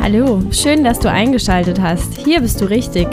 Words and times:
Hallo, 0.00 0.42
schön, 0.50 0.84
dass 0.84 0.98
du 0.98 1.10
eingeschaltet 1.10 1.80
hast. 1.80 2.16
Hier 2.18 2.40
bist 2.40 2.60
du 2.60 2.64
richtig. 2.64 3.06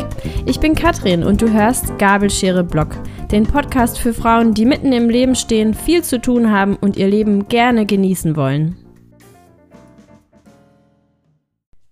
Ich 0.46 0.60
bin 0.60 0.76
Katrin 0.76 1.24
und 1.24 1.42
du 1.42 1.52
hörst 1.52 1.98
Gabelschere 2.00 2.64
Blog, 2.64 2.90
den 3.32 3.46
Podcast 3.46 4.00
für 4.00 4.14
Frauen, 4.14 4.54
die 4.54 4.66
mitten 4.66 4.94
im 4.94 5.10
Leben 5.10 5.36
stehen, 5.36 5.74
viel 5.74 6.04
zu 6.04 6.20
tun 6.22 6.52
haben 6.52 6.76
und 6.76 6.98
ihr 6.98 7.08
Leben 7.08 7.48
gerne 7.48 7.86
genießen 7.86 8.36
wollen. 8.36 8.78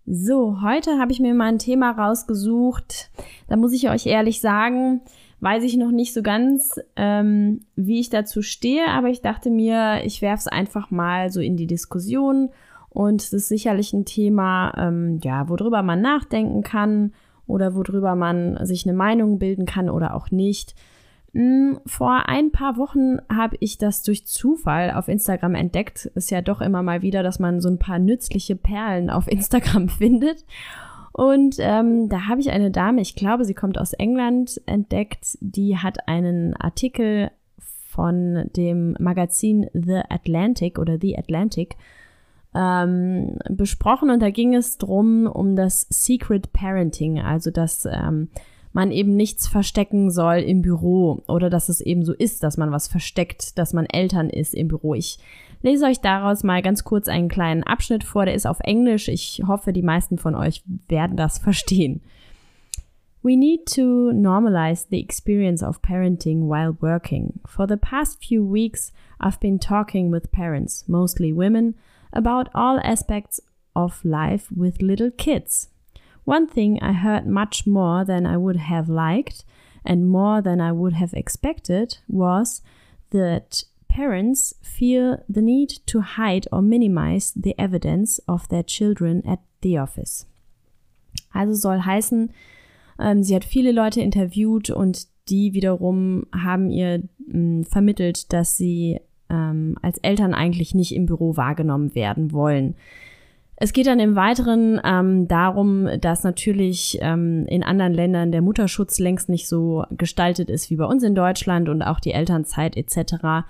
So, 0.05 0.61
heute 0.61 0.99
habe 0.99 1.11
ich 1.11 1.19
mir 1.19 1.33
mal 1.33 1.49
ein 1.49 1.59
Thema 1.59 1.91
rausgesucht. 1.91 3.09
Da 3.47 3.57
muss 3.57 3.73
ich 3.73 3.89
euch 3.89 4.05
ehrlich 4.05 4.39
sagen, 4.39 5.01
weiß 5.39 5.63
ich 5.63 5.77
noch 5.77 5.91
nicht 5.91 6.13
so 6.13 6.21
ganz, 6.21 6.79
ähm, 6.95 7.65
wie 7.75 7.99
ich 7.99 8.09
dazu 8.09 8.41
stehe, 8.41 8.87
aber 8.87 9.09
ich 9.09 9.21
dachte 9.21 9.49
mir, 9.49 10.01
ich 10.03 10.21
werfe 10.21 10.41
es 10.41 10.47
einfach 10.47 10.91
mal 10.91 11.31
so 11.31 11.41
in 11.41 11.57
die 11.57 11.67
Diskussion 11.67 12.49
und 12.95 13.21
es 13.21 13.33
ist 13.33 13.49
sicherlich 13.49 13.91
ein 13.91 14.05
Thema, 14.05 14.73
ähm, 14.77 15.19
ja, 15.21 15.49
worüber 15.49 15.83
man 15.83 16.01
nachdenken 16.01 16.63
kann 16.63 17.11
oder 17.45 17.75
worüber 17.75 18.15
man 18.15 18.57
sich 18.65 18.87
eine 18.87 18.95
Meinung 18.95 19.37
bilden 19.37 19.65
kann 19.65 19.89
oder 19.89 20.15
auch 20.15 20.31
nicht. 20.31 20.75
Hm, 21.33 21.81
vor 21.85 22.29
ein 22.29 22.51
paar 22.51 22.77
Wochen 22.77 23.17
habe 23.29 23.57
ich 23.59 23.77
das 23.77 24.01
durch 24.01 24.25
Zufall 24.25 24.91
auf 24.91 25.09
Instagram 25.09 25.55
entdeckt. 25.55 26.05
Ist 26.15 26.31
ja 26.31 26.41
doch 26.41 26.61
immer 26.61 26.83
mal 26.83 27.01
wieder, 27.01 27.21
dass 27.21 27.37
man 27.37 27.59
so 27.59 27.67
ein 27.67 27.79
paar 27.79 27.99
nützliche 27.99 28.55
Perlen 28.55 29.09
auf 29.09 29.27
Instagram 29.27 29.89
findet. 29.89 30.45
Und 31.11 31.57
ähm, 31.59 32.07
da 32.07 32.27
habe 32.27 32.39
ich 32.39 32.51
eine 32.51 32.71
Dame, 32.71 33.01
ich 33.01 33.15
glaube, 33.15 33.43
sie 33.43 33.53
kommt 33.53 33.77
aus 33.77 33.91
England, 33.91 34.61
entdeckt, 34.65 35.37
die 35.41 35.77
hat 35.77 36.07
einen 36.07 36.55
Artikel 36.55 37.31
von 37.59 38.49
dem 38.55 38.95
Magazin 38.99 39.67
The 39.73 40.01
Atlantic 40.09 40.79
oder 40.79 40.97
The 40.99 41.17
Atlantic 41.17 41.75
ähm, 42.55 43.37
besprochen 43.49 44.09
und 44.09 44.21
da 44.21 44.29
ging 44.29 44.55
es 44.55 44.77
drum 44.77 45.27
um 45.27 45.55
das 45.55 45.85
Secret 45.89 46.53
Parenting, 46.53 47.19
also 47.19 47.51
dass 47.51 47.85
ähm, 47.85 48.29
man 48.71 48.91
eben 48.91 49.15
nichts 49.15 49.47
verstecken 49.47 50.11
soll 50.11 50.37
im 50.37 50.61
Büro 50.61 51.23
oder 51.27 51.49
dass 51.49 51.69
es 51.69 51.81
eben 51.81 52.03
so 52.03 52.13
ist, 52.13 52.43
dass 52.43 52.57
man 52.57 52.71
was 52.71 52.87
versteckt, 52.87 53.57
dass 53.57 53.73
man 53.73 53.85
Eltern 53.85 54.29
ist 54.29 54.53
im 54.53 54.67
Büro. 54.67 54.93
Ich 54.95 55.17
lese 55.61 55.85
euch 55.85 56.01
daraus 56.01 56.43
mal 56.43 56.61
ganz 56.61 56.83
kurz 56.83 57.07
einen 57.07 57.29
kleinen 57.29 57.63
Abschnitt 57.63 58.03
vor, 58.03 58.25
der 58.25 58.35
ist 58.35 58.45
auf 58.45 58.59
Englisch. 58.59 59.07
Ich 59.07 59.41
hoffe, 59.47 59.73
die 59.73 59.81
meisten 59.81 60.17
von 60.17 60.35
euch 60.35 60.63
werden 60.87 61.17
das 61.17 61.37
verstehen. 61.39 62.01
We 63.23 63.35
need 63.35 63.65
to 63.73 64.11
normalize 64.11 64.85
the 64.91 64.99
experience 64.99 65.63
of 65.63 65.81
parenting 65.81 66.47
while 66.47 66.75
working. 66.79 67.39
For 67.45 67.67
the 67.67 67.77
past 67.77 68.23
few 68.23 68.43
weeks, 68.43 68.93
I've 69.19 69.39
been 69.39 69.59
talking 69.59 70.11
with 70.11 70.31
parents, 70.31 70.87
mostly 70.87 71.33
women, 71.33 71.73
about 72.15 72.49
all 72.55 72.79
aspects 72.83 73.39
of 73.75 74.03
life 74.03 74.47
with 74.55 74.81
little 74.81 75.11
kids. 75.11 75.69
One 76.23 76.47
thing 76.47 76.79
I 76.81 76.93
heard 76.93 77.27
much 77.27 77.67
more 77.67 78.03
than 78.03 78.25
I 78.25 78.37
would 78.37 78.55
have 78.55 78.89
liked 78.89 79.45
and 79.85 80.09
more 80.09 80.41
than 80.41 80.59
I 80.59 80.71
would 80.71 80.93
have 80.93 81.13
expected 81.13 81.99
was 82.07 82.61
that 83.11 83.63
parents 83.87 84.55
feel 84.61 85.23
the 85.29 85.41
need 85.41 85.69
to 85.85 86.01
hide 86.01 86.47
or 86.51 86.61
minimize 86.61 87.31
the 87.35 87.53
evidence 87.59 88.19
of 88.27 88.47
their 88.49 88.63
children 88.63 89.21
at 89.25 89.39
the 89.61 89.77
office. 89.77 90.25
Also 91.33 91.53
soll 91.53 91.85
heißen, 91.85 92.31
ähm, 92.99 93.23
sie 93.23 93.35
hat 93.35 93.45
viele 93.45 93.71
Leute 93.71 94.01
interviewt 94.01 94.69
und 94.69 95.07
die 95.29 95.53
wiederum 95.53 96.25
haben 96.33 96.69
ihr 96.69 97.03
mh, 97.27 97.65
vermittelt, 97.65 98.31
dass 98.33 98.57
sie 98.57 98.99
ähm, 99.29 99.77
als 99.81 99.97
Eltern 99.99 100.33
eigentlich 100.33 100.75
nicht 100.75 100.93
im 100.93 101.05
Büro 101.05 101.37
wahrgenommen 101.37 101.95
werden 101.95 102.31
wollen. 102.31 102.75
Es 103.57 103.71
geht 103.71 103.87
dann 103.87 103.99
im 104.01 104.15
Weiteren 104.15 104.81
ähm, 104.83 105.27
darum, 105.27 105.87
dass 106.01 106.23
natürlich 106.23 106.97
ähm, 107.01 107.45
in 107.47 107.63
anderen 107.63 107.93
Ländern 107.93 108.31
der 108.31 108.41
Mutterschutz 108.41 108.99
längst 108.99 109.29
nicht 109.29 109.47
so 109.47 109.85
gestaltet 109.91 110.49
ist 110.49 110.69
wie 110.69 110.75
bei 110.75 110.85
uns 110.85 111.03
in 111.03 111.15
Deutschland 111.15 111.69
und 111.69 111.81
auch 111.81 111.99
die 111.99 112.11
Elternzeit 112.11 112.75
etc., 112.75 113.47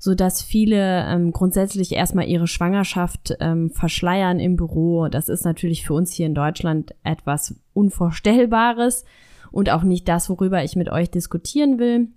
so 0.00 0.14
dass 0.14 0.42
viele 0.42 1.06
ähm, 1.06 1.30
grundsätzlich 1.30 1.92
erstmal 1.92 2.26
ihre 2.26 2.48
Schwangerschaft 2.48 3.36
ähm, 3.40 3.70
verschleiern 3.70 4.40
im 4.40 4.56
Büro. 4.56 5.08
Das 5.08 5.28
ist 5.28 5.44
natürlich 5.44 5.86
für 5.86 5.94
uns 5.94 6.12
hier 6.12 6.26
in 6.26 6.34
Deutschland 6.34 6.94
etwas 7.04 7.54
Unvorstellbares 7.72 9.04
und 9.52 9.70
auch 9.70 9.84
nicht 9.84 10.08
das, 10.08 10.28
worüber 10.28 10.64
ich 10.64 10.74
mit 10.74 10.90
euch 10.90 11.10
diskutieren 11.10 11.78
will 11.78 12.08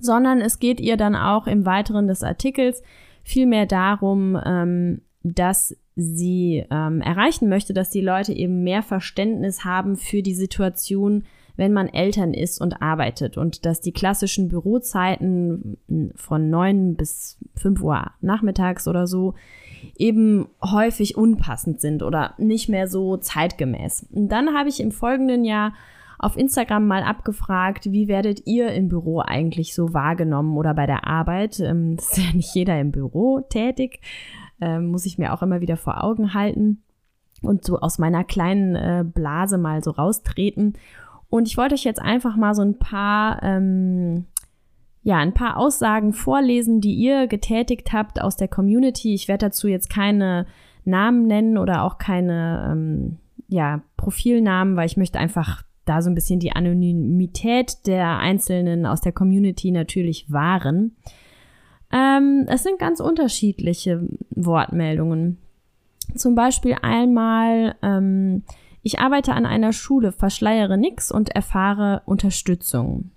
sondern 0.00 0.40
es 0.40 0.58
geht 0.58 0.80
ihr 0.80 0.96
dann 0.96 1.16
auch 1.16 1.46
im 1.46 1.66
Weiteren 1.66 2.08
des 2.08 2.22
Artikels 2.22 2.82
vielmehr 3.22 3.66
darum, 3.66 4.40
ähm, 4.44 5.02
dass 5.22 5.76
sie 5.96 6.64
ähm, 6.70 7.00
erreichen 7.00 7.48
möchte, 7.48 7.74
dass 7.74 7.90
die 7.90 8.00
Leute 8.00 8.32
eben 8.32 8.62
mehr 8.62 8.82
Verständnis 8.82 9.64
haben 9.64 9.96
für 9.96 10.22
die 10.22 10.34
Situation, 10.34 11.24
wenn 11.56 11.72
man 11.72 11.88
Eltern 11.88 12.34
ist 12.34 12.60
und 12.60 12.80
arbeitet 12.80 13.36
und 13.36 13.66
dass 13.66 13.80
die 13.80 13.92
klassischen 13.92 14.48
Bürozeiten 14.48 15.76
von 16.14 16.50
neun 16.50 16.94
bis 16.94 17.36
fünf 17.56 17.82
Uhr 17.82 18.12
nachmittags 18.20 18.86
oder 18.86 19.08
so 19.08 19.34
eben 19.96 20.46
häufig 20.62 21.16
unpassend 21.16 21.80
sind 21.80 22.04
oder 22.04 22.34
nicht 22.38 22.68
mehr 22.68 22.86
so 22.86 23.16
zeitgemäß. 23.16 24.06
Und 24.12 24.28
dann 24.28 24.56
habe 24.56 24.68
ich 24.68 24.78
im 24.78 24.92
folgenden 24.92 25.44
Jahr 25.44 25.72
auf 26.18 26.36
Instagram 26.36 26.86
mal 26.86 27.02
abgefragt, 27.02 27.92
wie 27.92 28.08
werdet 28.08 28.46
ihr 28.46 28.72
im 28.72 28.88
Büro 28.88 29.20
eigentlich 29.20 29.74
so 29.74 29.94
wahrgenommen 29.94 30.56
oder 30.56 30.74
bei 30.74 30.86
der 30.86 31.06
Arbeit? 31.06 31.60
Ähm, 31.60 31.94
ist 31.98 32.18
ja 32.18 32.32
nicht 32.34 32.54
jeder 32.54 32.78
im 32.80 32.90
Büro 32.90 33.40
tätig, 33.40 34.00
ähm, 34.60 34.86
muss 34.86 35.06
ich 35.06 35.18
mir 35.18 35.32
auch 35.32 35.42
immer 35.42 35.60
wieder 35.60 35.76
vor 35.76 36.02
Augen 36.02 36.34
halten 36.34 36.82
und 37.42 37.64
so 37.64 37.78
aus 37.78 37.98
meiner 37.98 38.24
kleinen 38.24 38.74
äh, 38.74 39.04
Blase 39.04 39.58
mal 39.58 39.82
so 39.82 39.92
raustreten. 39.92 40.74
Und 41.30 41.46
ich 41.46 41.56
wollte 41.56 41.74
euch 41.74 41.84
jetzt 41.84 42.00
einfach 42.02 42.36
mal 42.36 42.54
so 42.54 42.62
ein 42.62 42.78
paar, 42.78 43.42
ähm, 43.42 44.26
ja, 45.02 45.18
ein 45.18 45.34
paar 45.34 45.56
Aussagen 45.56 46.12
vorlesen, 46.12 46.80
die 46.80 46.94
ihr 46.94 47.28
getätigt 47.28 47.92
habt 47.92 48.20
aus 48.20 48.36
der 48.36 48.48
Community. 48.48 49.14
Ich 49.14 49.28
werde 49.28 49.46
dazu 49.46 49.68
jetzt 49.68 49.90
keine 49.90 50.46
Namen 50.84 51.26
nennen 51.26 51.58
oder 51.58 51.84
auch 51.84 51.98
keine, 51.98 52.68
ähm, 52.72 53.18
ja, 53.46 53.82
Profilnamen, 53.96 54.76
weil 54.76 54.86
ich 54.86 54.96
möchte 54.96 55.18
einfach 55.18 55.62
da 55.88 56.02
so 56.02 56.10
ein 56.10 56.14
bisschen 56.14 56.40
die 56.40 56.52
Anonymität 56.52 57.86
der 57.86 58.18
Einzelnen 58.18 58.86
aus 58.86 59.00
der 59.00 59.12
Community 59.12 59.70
natürlich 59.70 60.30
wahren. 60.30 60.96
Ähm, 61.92 62.46
es 62.48 62.62
sind 62.62 62.78
ganz 62.78 63.00
unterschiedliche 63.00 64.06
Wortmeldungen. 64.30 65.38
Zum 66.14 66.34
Beispiel 66.34 66.76
einmal, 66.82 67.74
ähm, 67.82 68.42
ich 68.82 68.98
arbeite 68.98 69.34
an 69.34 69.46
einer 69.46 69.72
Schule, 69.72 70.12
verschleiere 70.12 70.78
nichts 70.78 71.10
und 71.10 71.30
erfahre 71.30 72.02
Unterstützung. 72.06 73.10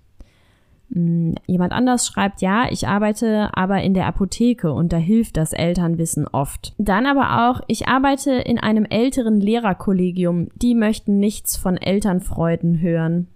Hm, 0.92 1.36
jemand 1.46 1.72
anders 1.72 2.06
schreibt, 2.06 2.42
ja, 2.42 2.66
ich 2.70 2.86
arbeite 2.86 3.50
aber 3.54 3.82
in 3.82 3.94
der 3.94 4.06
Apotheke 4.06 4.72
und 4.72 4.92
da 4.92 4.98
hilft 4.98 5.36
das 5.36 5.52
Elternwissen 5.52 6.28
oft. 6.28 6.74
Dann 6.78 7.06
aber 7.06 7.48
auch, 7.48 7.62
ich 7.66 7.88
arbeite 7.88 8.32
in 8.32 8.58
einem 8.58 8.84
älteren 8.84 9.40
Lehrerkollegium, 9.40 10.48
die 10.54 10.74
möchten 10.74 11.18
nichts 11.18 11.56
von 11.56 11.76
Elternfreuden 11.78 12.80
hören. 12.80 13.28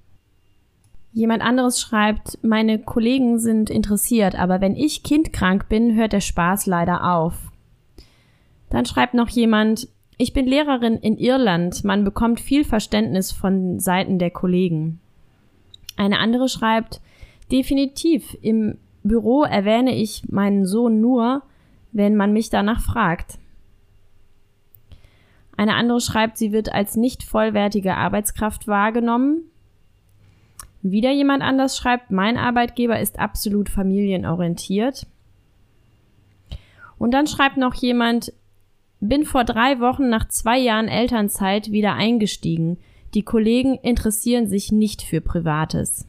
Jemand 1.12 1.42
anderes 1.42 1.80
schreibt, 1.80 2.38
meine 2.42 2.78
Kollegen 2.78 3.38
sind 3.38 3.70
interessiert, 3.70 4.38
aber 4.38 4.60
wenn 4.60 4.76
ich 4.76 5.02
kindkrank 5.02 5.66
bin, 5.70 5.94
hört 5.94 6.12
der 6.12 6.20
Spaß 6.20 6.66
leider 6.66 7.10
auf. 7.10 7.52
Dann 8.68 8.84
schreibt 8.84 9.14
noch 9.14 9.30
jemand, 9.30 9.88
ich 10.18 10.34
bin 10.34 10.46
Lehrerin 10.46 10.96
in 10.98 11.16
Irland, 11.16 11.84
man 11.84 12.04
bekommt 12.04 12.38
viel 12.38 12.64
Verständnis 12.64 13.32
von 13.32 13.80
Seiten 13.80 14.18
der 14.18 14.30
Kollegen. 14.30 15.00
Eine 15.96 16.18
andere 16.18 16.50
schreibt, 16.50 17.00
Definitiv. 17.50 18.36
Im 18.42 18.78
Büro 19.02 19.42
erwähne 19.44 19.94
ich 19.94 20.28
meinen 20.28 20.66
Sohn 20.66 21.00
nur, 21.00 21.42
wenn 21.92 22.16
man 22.16 22.32
mich 22.32 22.50
danach 22.50 22.80
fragt. 22.80 23.38
Eine 25.56 25.74
andere 25.74 26.00
schreibt, 26.00 26.36
sie 26.36 26.52
wird 26.52 26.72
als 26.72 26.96
nicht 26.96 27.22
vollwertige 27.22 27.96
Arbeitskraft 27.96 28.68
wahrgenommen. 28.68 29.42
Wieder 30.82 31.10
jemand 31.10 31.42
anders 31.42 31.76
schreibt, 31.76 32.10
mein 32.10 32.36
Arbeitgeber 32.36 33.00
ist 33.00 33.18
absolut 33.18 33.68
familienorientiert. 33.68 35.06
Und 36.98 37.12
dann 37.12 37.26
schreibt 37.26 37.56
noch 37.56 37.74
jemand, 37.74 38.32
bin 39.00 39.24
vor 39.24 39.44
drei 39.44 39.80
Wochen 39.80 40.08
nach 40.08 40.28
zwei 40.28 40.58
Jahren 40.58 40.88
Elternzeit 40.88 41.70
wieder 41.70 41.94
eingestiegen. 41.94 42.78
Die 43.14 43.22
Kollegen 43.22 43.76
interessieren 43.76 44.46
sich 44.46 44.72
nicht 44.72 45.02
für 45.02 45.20
Privates. 45.20 46.06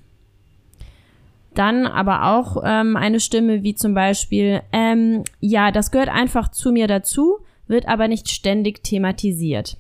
Dann 1.58 1.88
aber 1.88 2.36
auch 2.36 2.62
ähm, 2.64 2.96
eine 2.96 3.20
Stimme 3.20 3.64
wie 3.64 3.74
zum 3.74 3.96
Beispiel, 3.96 4.62
ähm, 4.72 5.24
ja, 5.40 5.72
das 5.72 5.90
gehört 5.90 6.10
einfach 6.10 6.50
zu 6.50 6.72
mir 6.72 6.86
dazu, 6.86 7.40
wird 7.66 7.88
aber 7.88 8.08
nicht 8.08 8.30
ständig 8.30 8.84
thematisiert. 8.84 9.76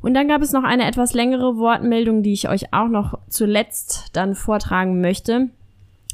Und 0.00 0.14
dann 0.14 0.26
gab 0.26 0.40
es 0.40 0.52
noch 0.52 0.64
eine 0.64 0.86
etwas 0.86 1.12
längere 1.12 1.58
Wortmeldung, 1.58 2.22
die 2.22 2.32
ich 2.32 2.48
euch 2.48 2.72
auch 2.72 2.88
noch 2.88 3.18
zuletzt 3.28 4.06
dann 4.14 4.34
vortragen 4.34 5.02
möchte. 5.02 5.50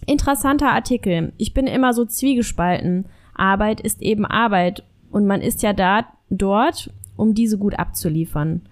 Interessanter 0.05 0.73
Artikel. 0.73 1.33
Ich 1.39 1.55
bin 1.55 1.69
immer 1.69 1.93
so 1.93 2.05
zwiegespalten. 2.05 3.07
Arbeit 3.35 3.81
ist 3.81 4.03
eben 4.03 4.27
Arbeit 4.27 4.83
und 5.13 5.27
man 5.29 5.43
ist 5.43 5.63
ja 5.63 5.73
da 5.73 6.07
dort 6.29 6.91
um 7.17 7.35
diese 7.35 7.57
gut 7.57 7.79
abzuliefern. 7.79 8.63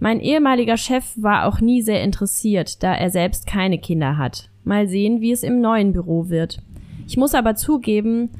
Mein 0.00 0.20
ehemaliger 0.20 0.78
Chef 0.78 1.04
war 1.16 1.44
auch 1.44 1.60
nie 1.60 1.82
sehr 1.82 2.02
interessiert, 2.02 2.82
da 2.82 2.94
er 2.94 3.10
selbst 3.10 3.46
keine 3.46 3.76
Kinder 3.76 4.16
hat. 4.16 4.48
Mal 4.64 4.88
sehen, 4.88 5.20
wie 5.20 5.32
es 5.32 5.42
im 5.42 5.60
neuen 5.60 5.92
Büro 5.92 6.28
wird. 6.28 6.62
Ich 7.06 7.16
muss 7.16 7.34
aber 7.34 7.54
zugeben, 7.54 8.30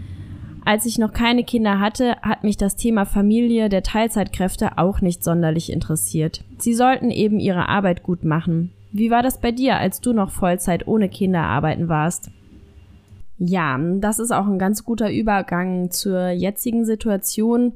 als 0.64 0.86
ich 0.86 0.98
noch 0.98 1.12
keine 1.12 1.42
Kinder 1.42 1.80
hatte, 1.80 2.16
hat 2.22 2.44
mich 2.44 2.56
das 2.56 2.76
Thema 2.76 3.04
Familie 3.04 3.68
der 3.68 3.82
Teilzeitkräfte 3.82 4.78
auch 4.78 5.00
nicht 5.00 5.24
sonderlich 5.24 5.72
interessiert. 5.72 6.44
Sie 6.58 6.74
sollten 6.74 7.10
eben 7.10 7.40
ihre 7.40 7.68
Arbeit 7.68 8.02
gut 8.02 8.24
machen. 8.24 8.70
Wie 8.92 9.10
war 9.10 9.22
das 9.22 9.40
bei 9.40 9.50
dir, 9.50 9.78
als 9.78 10.00
du 10.00 10.12
noch 10.12 10.30
Vollzeit 10.30 10.86
ohne 10.86 11.08
Kinder 11.08 11.42
arbeiten 11.42 11.88
warst? 11.88 12.30
Ja, 13.38 13.76
das 13.98 14.20
ist 14.20 14.30
auch 14.30 14.46
ein 14.46 14.58
ganz 14.58 14.84
guter 14.84 15.10
Übergang 15.10 15.90
zur 15.90 16.28
jetzigen 16.28 16.84
Situation. 16.84 17.72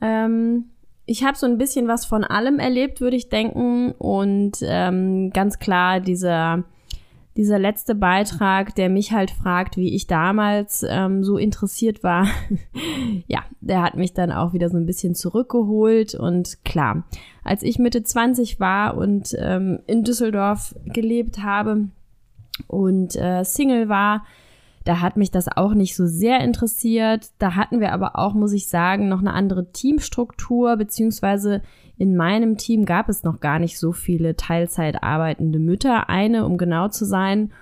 Ähm, 0.00 0.66
ich 1.06 1.24
habe 1.24 1.36
so 1.36 1.46
ein 1.46 1.58
bisschen 1.58 1.88
was 1.88 2.04
von 2.04 2.22
allem 2.22 2.60
erlebt, 2.60 3.00
würde 3.00 3.16
ich 3.16 3.28
denken. 3.28 3.90
Und 3.98 4.58
ähm, 4.62 5.30
ganz 5.30 5.58
klar, 5.58 5.98
dieser 5.98 6.62
dieser 7.36 7.58
letzte 7.58 7.94
Beitrag, 7.94 8.74
der 8.74 8.88
mich 8.88 9.12
halt 9.12 9.30
fragt, 9.30 9.76
wie 9.76 9.94
ich 9.94 10.06
damals 10.06 10.84
ähm, 10.88 11.22
so 11.22 11.36
interessiert 11.36 12.02
war, 12.02 12.26
ja, 13.26 13.44
der 13.60 13.82
hat 13.82 13.96
mich 13.96 14.12
dann 14.12 14.32
auch 14.32 14.52
wieder 14.52 14.68
so 14.68 14.76
ein 14.76 14.86
bisschen 14.86 15.14
zurückgeholt. 15.14 16.14
Und 16.14 16.64
klar, 16.64 17.04
als 17.44 17.62
ich 17.62 17.78
Mitte 17.78 18.02
20 18.02 18.58
war 18.58 18.96
und 18.96 19.36
ähm, 19.38 19.80
in 19.86 20.02
Düsseldorf 20.02 20.74
gelebt 20.86 21.42
habe 21.42 21.88
und 22.66 23.16
äh, 23.16 23.44
Single 23.44 23.88
war, 23.88 24.24
da 24.84 25.00
hat 25.00 25.16
mich 25.16 25.30
das 25.30 25.46
auch 25.48 25.74
nicht 25.74 25.94
so 25.94 26.06
sehr 26.06 26.40
interessiert. 26.40 27.30
Da 27.38 27.54
hatten 27.54 27.80
wir 27.80 27.92
aber 27.92 28.16
auch, 28.16 28.32
muss 28.32 28.52
ich 28.52 28.68
sagen, 28.68 29.08
noch 29.08 29.20
eine 29.20 29.34
andere 29.34 29.70
Teamstruktur, 29.72 30.76
beziehungsweise 30.76 31.62
in 31.98 32.16
meinem 32.16 32.56
Team 32.56 32.86
gab 32.86 33.10
es 33.10 33.22
noch 33.22 33.40
gar 33.40 33.58
nicht 33.58 33.78
so 33.78 33.92
viele 33.92 34.36
Teilzeit 34.36 35.02
arbeitende 35.02 35.58
Mütter, 35.58 36.08
eine, 36.08 36.46
um 36.46 36.56
genau 36.56 36.88
zu 36.88 37.04
sein. 37.04 37.52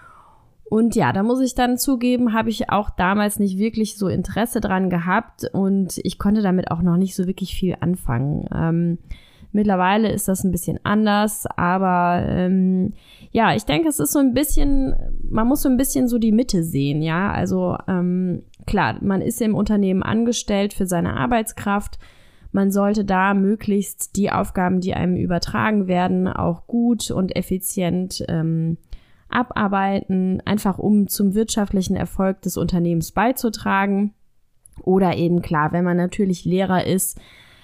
Und 0.70 0.94
ja, 0.94 1.12
da 1.12 1.22
muss 1.22 1.40
ich 1.40 1.54
dann 1.54 1.78
zugeben, 1.78 2.34
habe 2.34 2.50
ich 2.50 2.70
auch 2.70 2.90
damals 2.90 3.38
nicht 3.38 3.58
wirklich 3.58 3.96
so 3.96 4.06
Interesse 4.06 4.60
dran 4.60 4.90
gehabt 4.90 5.48
und 5.52 5.98
ich 6.04 6.18
konnte 6.18 6.42
damit 6.42 6.70
auch 6.70 6.82
noch 6.82 6.98
nicht 6.98 7.16
so 7.16 7.26
wirklich 7.26 7.54
viel 7.54 7.76
anfangen. 7.80 8.46
Ähm, 8.54 8.98
mittlerweile 9.52 10.10
ist 10.10 10.28
das 10.28 10.44
ein 10.44 10.52
bisschen 10.52 10.78
anders, 10.84 11.46
aber 11.56 12.24
ähm, 12.26 12.92
ja, 13.30 13.54
ich 13.54 13.64
denke, 13.64 13.88
es 13.88 13.98
ist 13.98 14.12
so 14.12 14.18
ein 14.18 14.34
bisschen, 14.34 14.94
man 15.28 15.46
muss 15.46 15.62
so 15.62 15.68
ein 15.68 15.76
bisschen 15.76 16.08
so 16.08 16.18
die 16.18 16.32
Mitte 16.32 16.64
sehen, 16.64 17.02
ja. 17.02 17.30
Also 17.32 17.76
ähm, 17.86 18.42
klar, 18.66 18.96
man 19.00 19.20
ist 19.20 19.40
im 19.40 19.54
Unternehmen 19.54 20.02
angestellt 20.02 20.72
für 20.72 20.86
seine 20.86 21.14
Arbeitskraft 21.16 21.98
man 22.52 22.70
sollte 22.70 23.04
da 23.04 23.34
möglichst 23.34 24.16
die 24.16 24.30
Aufgaben, 24.30 24.80
die 24.80 24.94
einem 24.94 25.16
übertragen 25.16 25.86
werden, 25.86 26.28
auch 26.28 26.66
gut 26.66 27.10
und 27.10 27.36
effizient 27.36 28.24
ähm, 28.28 28.78
abarbeiten, 29.28 30.40
einfach 30.46 30.78
um 30.78 31.08
zum 31.08 31.34
wirtschaftlichen 31.34 31.94
Erfolg 31.94 32.40
des 32.42 32.56
Unternehmens 32.56 33.12
beizutragen. 33.12 34.14
Oder 34.82 35.16
eben 35.16 35.42
klar, 35.42 35.72
wenn 35.72 35.84
man 35.84 35.96
natürlich 35.96 36.44
Lehrer 36.44 36.86
ist, 36.86 37.20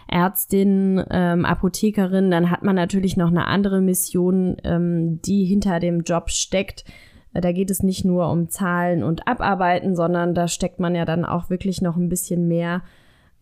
Ärztin, 0.09 1.03
ähm, 1.11 1.45
Apothekerin, 1.45 2.31
dann 2.31 2.51
hat 2.51 2.62
man 2.62 2.77
natürlich 2.77 3.17
noch 3.17 3.29
eine 3.29 3.47
andere 3.47 3.81
Mission, 3.81 4.56
ähm, 4.65 5.21
die 5.23 5.45
hinter 5.45 5.81
dem 5.81 6.03
Job 6.03 6.31
steckt. 6.31 6.85
Da 7.33 7.51
geht 7.51 7.71
es 7.71 7.83
nicht 7.83 8.05
nur 8.05 8.31
um 8.31 8.49
Zahlen 8.49 9.03
und 9.03 9.27
Abarbeiten, 9.27 9.97
sondern 9.97 10.35
da 10.35 10.47
steckt 10.47 10.79
man 10.79 10.95
ja 10.95 11.05
dann 11.05 11.25
auch 11.25 11.51
wirklich 11.51 11.83
noch 11.83 11.97
ein 11.97 12.09
bisschen 12.09 12.47
mehr 12.47 12.83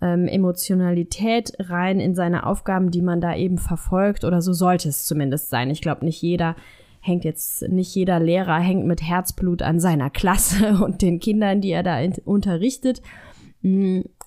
ähm, 0.00 0.26
Emotionalität 0.26 1.53
rein 1.59 2.00
in 2.00 2.14
seine 2.14 2.47
Aufgaben, 2.47 2.91
die 2.91 3.03
man 3.03 3.20
da 3.20 3.37
eben 3.37 3.58
verfolgt 3.58 4.25
oder 4.25 4.43
so 4.43 4.53
sollte 4.53 4.88
es 4.88 5.05
zumindest 5.05 5.50
sein. 5.50 5.70
Ich 5.70 5.81
glaube, 5.81 6.05
nicht 6.05 6.20
jeder 6.23 6.56
hängt 7.00 7.25
jetzt, 7.25 7.69
nicht 7.69 7.94
jeder 7.94 8.20
Lehrer 8.20 8.58
hängt 8.58 8.87
mit 8.87 9.03
Herzblut 9.03 9.62
an 9.62 9.79
seiner 9.79 10.11
Klasse 10.11 10.79
und 10.85 11.03
den 11.03 11.20
Kindern, 11.20 11.61
die 11.61 11.70
er 11.70 11.82
da 11.82 11.99
unterrichtet. 12.25 13.03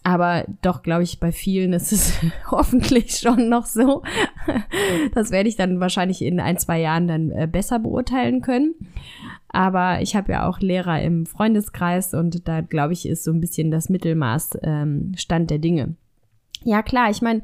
Aber 0.05 0.45
doch, 0.61 0.83
glaube 0.83 1.01
ich, 1.01 1.19
bei 1.19 1.31
vielen 1.31 1.73
ist 1.73 1.91
es 1.91 2.13
hoffentlich 2.51 3.17
schon 3.17 3.49
noch 3.49 3.65
so. 3.65 4.03
Das 5.15 5.31
werde 5.31 5.49
ich 5.49 5.55
dann 5.55 5.79
wahrscheinlich 5.79 6.21
in 6.21 6.39
ein, 6.39 6.59
zwei 6.59 6.79
Jahren 6.79 7.07
dann 7.07 7.31
äh, 7.31 7.47
besser 7.51 7.79
beurteilen 7.79 8.41
können. 8.41 8.75
Aber 9.47 10.01
ich 10.01 10.15
habe 10.15 10.31
ja 10.31 10.47
auch 10.47 10.59
Lehrer 10.59 11.01
im 11.01 11.25
Freundeskreis 11.25 12.13
und 12.13 12.47
da, 12.47 12.61
glaube 12.61 12.93
ich, 12.93 13.07
ist 13.07 13.23
so 13.23 13.31
ein 13.31 13.41
bisschen 13.41 13.71
das 13.71 13.89
Mittelmaß 13.89 14.59
ähm, 14.61 15.13
Stand 15.17 15.49
der 15.49 15.57
Dinge. 15.57 15.95
Ja, 16.63 16.83
klar, 16.83 17.09
ich 17.09 17.23
meine, 17.23 17.41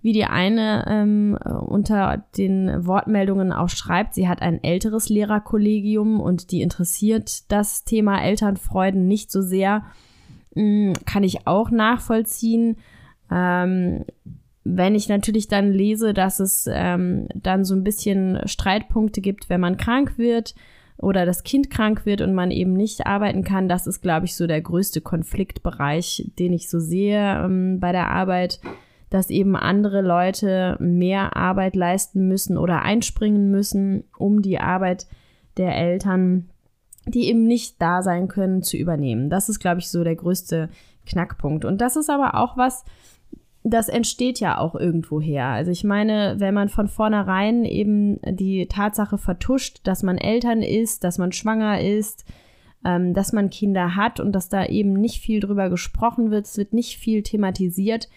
wie 0.00 0.14
die 0.14 0.24
eine 0.24 0.86
ähm, 0.88 1.36
unter 1.42 2.24
den 2.38 2.86
Wortmeldungen 2.86 3.52
auch 3.52 3.68
schreibt, 3.68 4.14
sie 4.14 4.28
hat 4.28 4.40
ein 4.40 4.64
älteres 4.64 5.10
Lehrerkollegium 5.10 6.20
und 6.20 6.52
die 6.52 6.62
interessiert 6.62 7.52
das 7.52 7.84
Thema 7.84 8.22
Elternfreuden 8.22 9.06
nicht 9.06 9.30
so 9.30 9.42
sehr. 9.42 9.84
Hm, 10.58 10.94
kann 11.06 11.22
ich 11.22 11.46
auch 11.46 11.70
nachvollziehen. 11.70 12.78
Ähm, 13.30 14.04
wenn 14.64 14.96
ich 14.96 15.08
natürlich 15.08 15.46
dann 15.46 15.72
lese, 15.72 16.12
dass 16.12 16.40
es 16.40 16.68
ähm, 16.68 17.28
dann 17.34 17.64
so 17.64 17.76
ein 17.76 17.84
bisschen 17.84 18.40
Streitpunkte 18.44 19.20
gibt, 19.20 19.48
wenn 19.48 19.60
man 19.60 19.76
krank 19.76 20.18
wird, 20.18 20.54
oder 21.00 21.24
das 21.24 21.44
Kind 21.44 21.70
krank 21.70 22.06
wird 22.06 22.20
und 22.22 22.34
man 22.34 22.50
eben 22.50 22.72
nicht 22.72 23.06
arbeiten 23.06 23.44
kann, 23.44 23.68
das 23.68 23.86
ist, 23.86 24.00
glaube 24.00 24.26
ich, 24.26 24.34
so 24.34 24.48
der 24.48 24.60
größte 24.60 25.00
Konfliktbereich, 25.00 26.32
den 26.40 26.52
ich 26.52 26.68
so 26.68 26.80
sehe 26.80 27.44
ähm, 27.44 27.78
bei 27.78 27.92
der 27.92 28.10
Arbeit, 28.10 28.60
dass 29.08 29.30
eben 29.30 29.54
andere 29.54 30.02
Leute 30.02 30.76
mehr 30.80 31.36
Arbeit 31.36 31.76
leisten 31.76 32.26
müssen 32.26 32.58
oder 32.58 32.82
einspringen 32.82 33.48
müssen, 33.52 34.04
um 34.18 34.42
die 34.42 34.58
Arbeit 34.58 35.06
der 35.56 35.76
Eltern, 35.76 36.50
die 37.08 37.28
eben 37.28 37.46
nicht 37.46 37.80
da 37.80 38.02
sein 38.02 38.28
können, 38.28 38.62
zu 38.62 38.76
übernehmen. 38.76 39.30
Das 39.30 39.48
ist, 39.48 39.58
glaube 39.60 39.80
ich, 39.80 39.88
so 39.88 40.04
der 40.04 40.16
größte 40.16 40.68
Knackpunkt. 41.06 41.64
Und 41.64 41.80
das 41.80 41.96
ist 41.96 42.10
aber 42.10 42.34
auch 42.34 42.56
was, 42.56 42.84
das 43.64 43.88
entsteht 43.88 44.40
ja 44.40 44.58
auch 44.58 44.74
irgendwo 44.74 45.20
her. 45.20 45.46
Also 45.46 45.70
ich 45.70 45.84
meine, 45.84 46.36
wenn 46.38 46.54
man 46.54 46.68
von 46.68 46.88
vornherein 46.88 47.64
eben 47.64 48.20
die 48.24 48.66
Tatsache 48.66 49.18
vertuscht, 49.18 49.80
dass 49.84 50.02
man 50.02 50.18
Eltern 50.18 50.62
ist, 50.62 51.04
dass 51.04 51.18
man 51.18 51.32
schwanger 51.32 51.80
ist, 51.80 52.24
ähm, 52.84 53.14
dass 53.14 53.32
man 53.32 53.50
Kinder 53.50 53.96
hat 53.96 54.20
und 54.20 54.32
dass 54.32 54.48
da 54.48 54.66
eben 54.66 54.92
nicht 54.92 55.20
viel 55.20 55.40
drüber 55.40 55.68
gesprochen 55.68 56.30
wird, 56.30 56.46
es 56.46 56.56
wird 56.56 56.72
nicht 56.72 56.98
viel 56.98 57.22
thematisiert, 57.22 58.08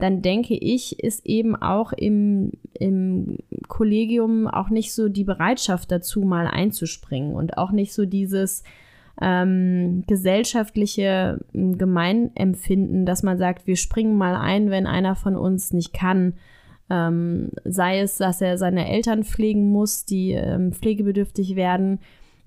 dann 0.00 0.22
denke 0.22 0.54
ich, 0.54 0.98
ist 0.98 1.24
eben 1.26 1.54
auch 1.54 1.92
im, 1.92 2.52
im 2.74 3.38
Kollegium 3.68 4.46
auch 4.48 4.70
nicht 4.70 4.92
so 4.92 5.08
die 5.08 5.24
Bereitschaft 5.24 5.92
dazu, 5.92 6.22
mal 6.22 6.46
einzuspringen 6.46 7.34
und 7.34 7.58
auch 7.58 7.70
nicht 7.70 7.92
so 7.92 8.06
dieses, 8.06 8.64
ähm, 9.20 10.04
gesellschaftliche 10.06 11.40
ähm, 11.54 11.78
Gemeinempfinden, 11.78 13.04
dass 13.04 13.22
man 13.22 13.38
sagt, 13.38 13.66
wir 13.66 13.76
springen 13.76 14.16
mal 14.16 14.34
ein, 14.34 14.70
wenn 14.70 14.86
einer 14.86 15.14
von 15.14 15.36
uns 15.36 15.72
nicht 15.72 15.92
kann. 15.92 16.34
Ähm, 16.88 17.50
sei 17.64 18.00
es, 18.00 18.16
dass 18.16 18.40
er 18.40 18.58
seine 18.58 18.88
Eltern 18.88 19.24
pflegen 19.24 19.70
muss, 19.70 20.04
die 20.06 20.32
ähm, 20.32 20.72
pflegebedürftig 20.72 21.54
werden, 21.54 22.00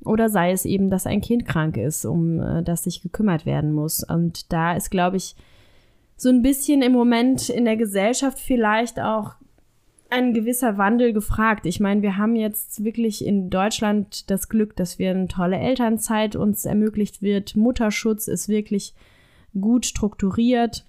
oder 0.04 0.28
sei 0.28 0.52
es 0.52 0.66
eben, 0.66 0.90
dass 0.90 1.08
ein 1.08 1.22
Kind 1.22 1.46
krank 1.46 1.78
ist, 1.78 2.04
um 2.06 2.42
äh, 2.42 2.62
das 2.64 2.84
sich 2.84 3.02
gekümmert 3.02 3.46
werden 3.46 3.72
muss. 3.72 4.04
Und 4.04 4.52
da 4.52 4.76
ist, 4.76 4.90
glaube 4.90 5.16
ich, 5.18 5.36
so 6.16 6.30
ein 6.30 6.42
bisschen 6.42 6.82
im 6.82 6.92
Moment 6.92 7.50
in 7.50 7.66
der 7.66 7.78
Gesellschaft 7.78 8.40
vielleicht 8.40 9.00
auch 9.00 9.36
ein 10.10 10.34
gewisser 10.34 10.78
Wandel 10.78 11.12
gefragt. 11.12 11.66
Ich 11.66 11.80
meine, 11.80 12.04
wir 12.04 12.18
haben 12.18 12.36
jetzt 12.36 12.84
wirklich 12.84 13.26
in 13.26 13.50
Deutschland 13.50 14.30
das 14.30 14.48
Glück, 14.48 14.76
dass 14.76 15.00
wir 15.00 15.10
eine 15.10 15.28
tolle 15.28 15.58
Elternzeit 15.58 16.36
uns 16.36 16.66
ermöglicht 16.66 17.24
wird. 17.24 17.56
Mutterschutz 17.56 18.28
ist 18.28 18.48
wirklich 18.48 18.94
gut 19.60 19.88
strukturiert 19.88 20.86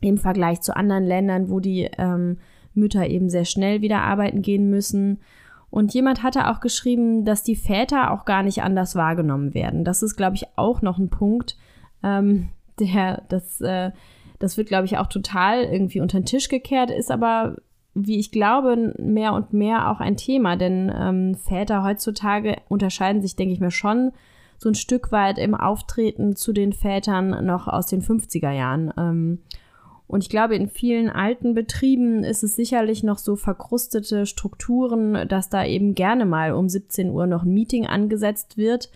im 0.00 0.18
Vergleich 0.18 0.60
zu 0.60 0.76
anderen 0.76 1.04
Ländern, 1.04 1.50
wo 1.50 1.60
die 1.60 1.88
ähm, 1.98 2.38
Mütter 2.74 3.06
eben 3.06 3.30
sehr 3.30 3.44
schnell 3.44 3.80
wieder 3.80 4.02
arbeiten 4.02 4.42
gehen 4.42 4.70
müssen. 4.70 5.20
Und 5.70 5.92
jemand 5.94 6.22
hatte 6.22 6.48
auch 6.48 6.60
geschrieben, 6.60 7.24
dass 7.24 7.42
die 7.42 7.56
Väter 7.56 8.10
auch 8.10 8.24
gar 8.24 8.42
nicht 8.42 8.62
anders 8.62 8.96
wahrgenommen 8.96 9.54
werden. 9.54 9.84
Das 9.84 10.02
ist, 10.02 10.16
glaube 10.16 10.36
ich, 10.36 10.46
auch 10.56 10.82
noch 10.82 10.98
ein 10.98 11.10
Punkt, 11.10 11.56
ähm, 12.02 12.48
der 12.80 13.22
das, 13.28 13.60
äh, 13.60 13.92
das 14.38 14.56
wird, 14.56 14.68
glaube 14.68 14.86
ich, 14.86 14.98
auch 14.98 15.06
total 15.08 15.64
irgendwie 15.64 16.00
unter 16.00 16.20
den 16.20 16.26
Tisch 16.26 16.48
gekehrt, 16.48 16.90
ist 16.90 17.10
aber 17.10 17.56
wie 17.94 18.18
ich 18.18 18.30
glaube, 18.30 18.94
mehr 18.98 19.32
und 19.32 19.52
mehr 19.52 19.90
auch 19.90 20.00
ein 20.00 20.16
Thema, 20.16 20.56
denn 20.56 20.92
ähm, 20.94 21.34
Väter 21.34 21.82
heutzutage 21.82 22.56
unterscheiden 22.68 23.22
sich, 23.22 23.34
denke 23.34 23.54
ich 23.54 23.60
mir, 23.60 23.70
schon 23.70 24.12
so 24.56 24.68
ein 24.68 24.74
Stück 24.74 25.12
weit 25.12 25.38
im 25.38 25.54
Auftreten 25.54 26.36
zu 26.36 26.52
den 26.52 26.72
Vätern 26.72 27.44
noch 27.44 27.68
aus 27.68 27.86
den 27.86 28.02
50er 28.02 28.50
Jahren. 28.50 28.92
Ähm, 28.96 29.38
und 30.06 30.22
ich 30.22 30.30
glaube, 30.30 30.56
in 30.56 30.68
vielen 30.68 31.10
alten 31.10 31.54
Betrieben 31.54 32.24
ist 32.24 32.42
es 32.42 32.56
sicherlich 32.56 33.02
noch 33.02 33.18
so 33.18 33.36
verkrustete 33.36 34.26
Strukturen, 34.26 35.28
dass 35.28 35.50
da 35.50 35.64
eben 35.64 35.94
gerne 35.94 36.24
mal 36.24 36.52
um 36.52 36.68
17 36.68 37.10
Uhr 37.10 37.26
noch 37.26 37.42
ein 37.42 37.52
Meeting 37.52 37.86
angesetzt 37.86 38.56
wird 38.56 38.90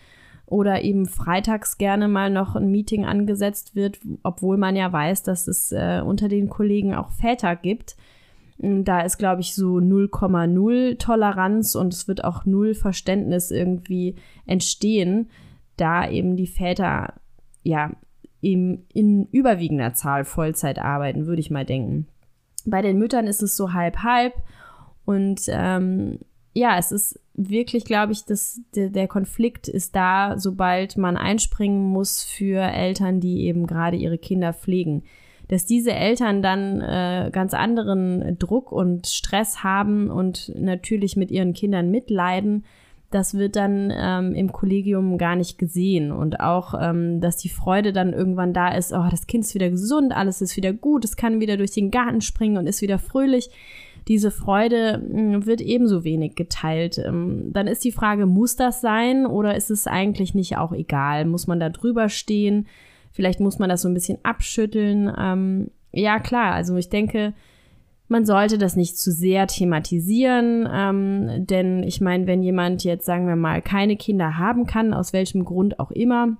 oder 0.53 0.83
eben 0.83 1.07
freitags 1.07 1.79
gerne 1.79 2.07
mal 2.07 2.29
noch 2.29 2.55
ein 2.55 2.69
Meeting 2.69 3.05
angesetzt 3.05 3.75
wird, 3.75 3.97
obwohl 4.21 4.57
man 4.57 4.75
ja 4.75 4.93
weiß, 4.93 5.23
dass 5.23 5.47
es 5.47 5.71
äh, 5.71 6.03
unter 6.05 6.27
den 6.27 6.47
Kollegen 6.47 6.93
auch 6.93 7.09
Väter 7.09 7.55
gibt 7.55 7.95
Da 8.59 9.01
ist, 9.01 9.17
glaube 9.17 9.41
ich, 9.41 9.55
so 9.55 9.77
0,0 9.77 10.99
Toleranz 10.99 11.73
und 11.73 11.91
es 11.91 12.07
wird 12.07 12.23
auch 12.23 12.45
null 12.45 12.75
Verständnis 12.75 13.49
irgendwie 13.49 14.15
entstehen, 14.45 15.31
da 15.75 16.07
eben 16.07 16.35
die 16.37 16.45
Väter 16.45 17.15
ja 17.63 17.89
eben 18.43 18.85
in 18.93 19.25
überwiegender 19.31 19.95
Zahl 19.95 20.23
Vollzeit 20.23 20.77
arbeiten, 20.77 21.25
würde 21.25 21.39
ich 21.39 21.49
mal 21.49 21.65
denken. 21.65 22.05
Bei 22.63 22.83
den 22.83 22.99
Müttern 22.99 23.25
ist 23.25 23.41
es 23.41 23.57
so 23.57 23.73
halb-halb 23.73 24.33
und 25.03 25.41
ähm, 25.47 26.19
ja, 26.53 26.77
es 26.77 26.91
ist 26.91 27.19
wirklich, 27.33 27.85
glaube 27.85 28.13
ich, 28.13 28.25
dass 28.25 28.61
der, 28.75 29.07
Konflikt 29.07 29.67
ist 29.67 29.95
da, 29.95 30.37
sobald 30.37 30.97
man 30.97 31.17
einspringen 31.17 31.83
muss 31.83 32.23
für 32.23 32.61
Eltern, 32.61 33.19
die 33.19 33.45
eben 33.45 33.67
gerade 33.67 33.97
ihre 33.97 34.17
Kinder 34.17 34.53
pflegen. 34.53 35.03
Dass 35.47 35.65
diese 35.65 35.93
Eltern 35.93 36.41
dann 36.41 36.81
äh, 36.81 37.29
ganz 37.31 37.53
anderen 37.53 38.37
Druck 38.39 38.71
und 38.71 39.07
Stress 39.07 39.63
haben 39.63 40.09
und 40.09 40.51
natürlich 40.55 41.15
mit 41.15 41.31
ihren 41.31 41.53
Kindern 41.53 41.91
mitleiden, 41.91 42.63
das 43.13 43.35
wird 43.35 43.55
dann 43.55 43.93
ähm, 43.95 44.33
im 44.33 44.51
Kollegium 44.51 45.17
gar 45.17 45.35
nicht 45.35 45.59
gesehen. 45.59 46.11
Und 46.11 46.39
auch, 46.39 46.73
ähm, 46.79 47.21
dass 47.21 47.37
die 47.37 47.49
Freude 47.49 47.93
dann 47.93 48.11
irgendwann 48.11 48.53
da 48.53 48.69
ist, 48.69 48.91
oh, 48.91 49.07
das 49.09 49.27
Kind 49.27 49.43
ist 49.43 49.53
wieder 49.53 49.69
gesund, 49.69 50.15
alles 50.15 50.41
ist 50.41 50.57
wieder 50.57 50.73
gut, 50.73 51.05
es 51.05 51.15
kann 51.15 51.39
wieder 51.39 51.57
durch 51.57 51.71
den 51.71 51.91
Garten 51.91 52.21
springen 52.21 52.57
und 52.57 52.65
ist 52.65 52.81
wieder 52.81 52.97
fröhlich. 52.97 53.51
Diese 54.07 54.31
Freude 54.31 54.93
hm, 54.95 55.45
wird 55.45 55.61
ebenso 55.61 56.03
wenig 56.03 56.35
geteilt. 56.35 56.97
Ähm, 56.97 57.51
dann 57.53 57.67
ist 57.67 57.83
die 57.83 57.91
Frage, 57.91 58.25
muss 58.25 58.55
das 58.55 58.81
sein 58.81 59.25
oder 59.25 59.55
ist 59.55 59.71
es 59.71 59.87
eigentlich 59.87 60.33
nicht 60.35 60.57
auch 60.57 60.71
egal? 60.71 61.25
Muss 61.25 61.47
man 61.47 61.59
da 61.59 61.69
drüber 61.69 62.09
stehen? 62.09 62.67
Vielleicht 63.11 63.39
muss 63.39 63.59
man 63.59 63.69
das 63.69 63.81
so 63.81 63.87
ein 63.87 63.93
bisschen 63.93 64.17
abschütteln. 64.23 65.11
Ähm, 65.17 65.71
ja, 65.91 66.19
klar, 66.19 66.53
also 66.53 66.75
ich 66.75 66.89
denke, 66.89 67.33
man 68.07 68.25
sollte 68.25 68.57
das 68.57 68.75
nicht 68.75 68.97
zu 68.97 69.11
sehr 69.11 69.47
thematisieren, 69.47 70.67
ähm, 70.71 71.47
denn 71.47 71.83
ich 71.83 72.01
meine, 72.01 72.27
wenn 72.27 72.43
jemand 72.43 72.83
jetzt, 72.83 73.05
sagen 73.05 73.27
wir 73.27 73.35
mal, 73.35 73.61
keine 73.61 73.95
Kinder 73.95 74.37
haben 74.37 74.65
kann, 74.65 74.93
aus 74.93 75.13
welchem 75.13 75.45
Grund 75.45 75.79
auch 75.79 75.91
immer, 75.91 76.37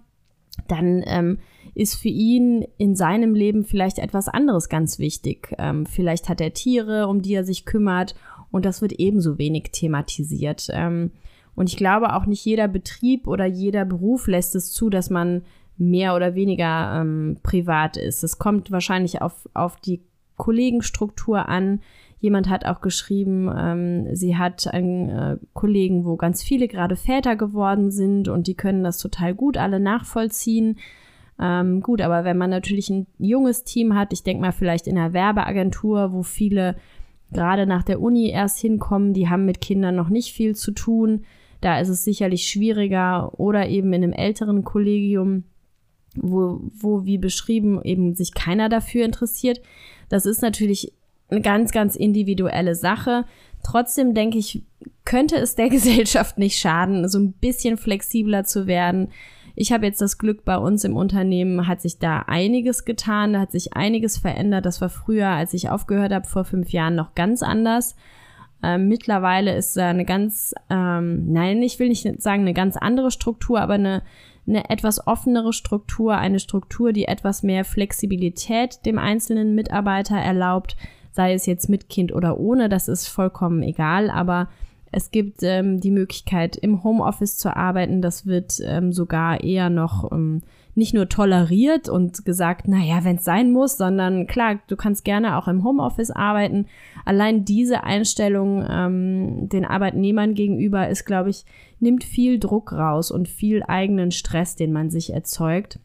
dann 0.67 1.03
ähm, 1.05 1.39
ist 1.75 1.95
für 1.95 2.09
ihn 2.09 2.65
in 2.77 2.95
seinem 2.95 3.33
Leben 3.33 3.65
vielleicht 3.65 3.99
etwas 3.99 4.27
anderes 4.27 4.69
ganz 4.69 4.99
wichtig. 4.99 5.53
Ähm, 5.57 5.85
vielleicht 5.85 6.29
hat 6.29 6.41
er 6.41 6.53
Tiere, 6.53 7.07
um 7.07 7.21
die 7.21 7.33
er 7.33 7.43
sich 7.43 7.65
kümmert 7.65 8.15
und 8.51 8.65
das 8.65 8.81
wird 8.81 8.93
ebenso 8.93 9.37
wenig 9.37 9.71
thematisiert. 9.71 10.67
Ähm, 10.71 11.11
und 11.55 11.69
ich 11.69 11.77
glaube 11.77 12.15
auch 12.15 12.25
nicht 12.25 12.45
jeder 12.45 12.67
Betrieb 12.67 13.27
oder 13.27 13.45
jeder 13.45 13.85
Beruf 13.85 14.27
lässt 14.27 14.55
es 14.55 14.71
zu, 14.71 14.89
dass 14.89 15.09
man 15.09 15.43
mehr 15.77 16.15
oder 16.15 16.35
weniger 16.35 17.01
ähm, 17.01 17.37
privat 17.43 17.97
ist. 17.97 18.23
Es 18.23 18.37
kommt 18.37 18.71
wahrscheinlich 18.71 19.21
auf, 19.21 19.49
auf 19.53 19.77
die 19.77 20.01
Kollegenstruktur 20.37 21.47
an. 21.49 21.81
Jemand 22.23 22.47
hat 22.47 22.65
auch 22.65 22.79
geschrieben, 22.79 23.53
ähm, 23.53 24.15
sie 24.15 24.37
hat 24.37 24.73
einen 24.73 25.09
äh, 25.09 25.37
Kollegen, 25.51 26.05
wo 26.05 26.15
ganz 26.15 26.41
viele 26.41 26.69
gerade 26.69 26.95
Väter 26.95 27.35
geworden 27.35 27.91
sind 27.91 28.29
und 28.29 28.47
die 28.47 28.55
können 28.55 28.81
das 28.81 28.97
total 28.97 29.35
gut 29.35 29.57
alle 29.57 29.81
nachvollziehen. 29.81 30.79
Ähm, 31.37 31.81
gut, 31.81 31.99
aber 31.99 32.23
wenn 32.23 32.37
man 32.37 32.49
natürlich 32.49 32.89
ein 32.89 33.07
junges 33.19 33.65
Team 33.65 33.93
hat, 33.93 34.13
ich 34.13 34.23
denke 34.23 34.41
mal 34.41 34.53
vielleicht 34.53 34.87
in 34.87 34.97
einer 34.97 35.11
Werbeagentur, 35.11 36.13
wo 36.13 36.23
viele 36.23 36.77
gerade 37.33 37.65
nach 37.65 37.83
der 37.83 37.99
Uni 37.99 38.29
erst 38.29 38.57
hinkommen, 38.59 39.13
die 39.13 39.27
haben 39.27 39.43
mit 39.43 39.59
Kindern 39.59 39.97
noch 39.97 40.07
nicht 40.07 40.33
viel 40.33 40.55
zu 40.55 40.71
tun. 40.71 41.25
Da 41.59 41.81
ist 41.81 41.89
es 41.89 42.05
sicherlich 42.05 42.47
schwieriger 42.47 43.37
oder 43.37 43.67
eben 43.67 43.91
in 43.91 44.01
einem 44.01 44.13
älteren 44.13 44.63
Kollegium, 44.63 45.43
wo, 46.15 46.61
wo 46.73 47.03
wie 47.03 47.17
beschrieben 47.17 47.81
eben 47.83 48.15
sich 48.15 48.33
keiner 48.33 48.69
dafür 48.69 49.03
interessiert. 49.03 49.59
Das 50.07 50.25
ist 50.25 50.41
natürlich 50.41 50.93
eine 51.29 51.41
ganz, 51.41 51.71
ganz 51.71 51.95
individuelle 51.95 52.75
Sache. 52.75 53.25
Trotzdem 53.63 54.13
denke 54.13 54.37
ich, 54.37 54.63
könnte 55.05 55.37
es 55.37 55.55
der 55.55 55.69
Gesellschaft 55.69 56.37
nicht 56.37 56.59
schaden, 56.59 57.07
so 57.07 57.19
ein 57.19 57.33
bisschen 57.33 57.77
flexibler 57.77 58.43
zu 58.43 58.67
werden. 58.67 59.09
Ich 59.55 59.71
habe 59.71 59.85
jetzt 59.85 60.01
das 60.01 60.17
Glück, 60.17 60.45
bei 60.45 60.57
uns 60.57 60.83
im 60.83 60.95
Unternehmen 60.95 61.67
hat 61.67 61.81
sich 61.81 61.99
da 61.99 62.23
einiges 62.25 62.85
getan, 62.85 63.33
da 63.33 63.39
hat 63.41 63.51
sich 63.51 63.75
einiges 63.75 64.17
verändert. 64.17 64.65
Das 64.65 64.81
war 64.81 64.89
früher, 64.89 65.27
als 65.27 65.53
ich 65.53 65.69
aufgehört 65.69 66.11
habe, 66.11 66.27
vor 66.27 66.43
fünf 66.43 66.69
Jahren 66.71 66.95
noch 66.95 67.13
ganz 67.13 67.43
anders. 67.43 67.95
Ähm, 68.63 68.87
mittlerweile 68.87 69.55
ist 69.55 69.77
da 69.77 69.89
eine 69.89 70.05
ganz, 70.05 70.55
ähm, 70.69 71.31
nein, 71.31 71.61
ich 71.61 71.77
will 71.77 71.89
nicht 71.89 72.21
sagen 72.21 72.41
eine 72.41 72.53
ganz 72.53 72.77
andere 72.77 73.11
Struktur, 73.11 73.59
aber 73.59 73.73
eine, 73.73 74.01
eine 74.47 74.69
etwas 74.69 75.05
offenere 75.05 75.53
Struktur, 75.53 76.17
eine 76.17 76.39
Struktur, 76.39 76.93
die 76.93 77.05
etwas 77.05 77.43
mehr 77.43 77.65
Flexibilität 77.65 78.85
dem 78.85 78.97
einzelnen 78.97 79.53
Mitarbeiter 79.53 80.15
erlaubt, 80.15 80.77
sei 81.13 81.33
es 81.33 81.45
jetzt 81.45 81.69
mit 81.69 81.89
Kind 81.89 82.13
oder 82.13 82.37
ohne, 82.39 82.67
das 82.67 82.87
ist 82.87 83.07
vollkommen 83.07 83.63
egal, 83.63 84.09
aber 84.09 84.49
es 84.91 85.09
gibt 85.09 85.41
ähm, 85.41 85.79
die 85.79 85.91
Möglichkeit, 85.91 86.55
im 86.55 86.83
Homeoffice 86.83 87.37
zu 87.37 87.55
arbeiten. 87.55 88.01
Das 88.01 88.27
wird 88.27 88.59
ähm, 88.63 88.93
sogar 88.93 89.43
eher 89.43 89.71
noch 89.71 90.11
ähm, 90.11 90.41
nicht 90.75 90.93
nur 90.93 91.09
toleriert 91.09 91.89
und 91.89 92.25
gesagt, 92.25 92.67
naja, 92.67 93.03
wenn 93.03 93.15
es 93.15 93.23
sein 93.23 93.51
muss, 93.51 93.75
sondern 93.77 94.27
klar, 94.27 94.59
du 94.67 94.75
kannst 94.75 95.03
gerne 95.03 95.37
auch 95.37 95.47
im 95.47 95.63
Homeoffice 95.63 96.11
arbeiten. 96.11 96.67
Allein 97.05 97.43
diese 97.43 97.83
Einstellung 97.83 98.65
ähm, 98.69 99.49
den 99.49 99.65
Arbeitnehmern 99.65 100.35
gegenüber 100.35 100.87
ist, 100.87 101.05
glaube 101.05 101.31
ich, 101.31 101.45
nimmt 101.79 102.03
viel 102.03 102.39
Druck 102.39 102.71
raus 102.71 103.09
und 103.09 103.27
viel 103.27 103.63
eigenen 103.63 104.11
Stress, 104.11 104.55
den 104.55 104.71
man 104.71 104.91
sich 104.91 105.11
erzeugt 105.11 105.79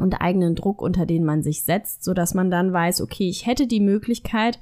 und 0.00 0.20
eigenen 0.20 0.54
Druck, 0.54 0.82
unter 0.82 1.06
den 1.06 1.24
man 1.24 1.42
sich 1.42 1.64
setzt, 1.64 2.04
so 2.04 2.14
dass 2.14 2.34
man 2.34 2.50
dann 2.50 2.72
weiß, 2.72 3.00
okay, 3.00 3.28
ich 3.28 3.46
hätte 3.46 3.66
die 3.66 3.80
Möglichkeit, 3.80 4.58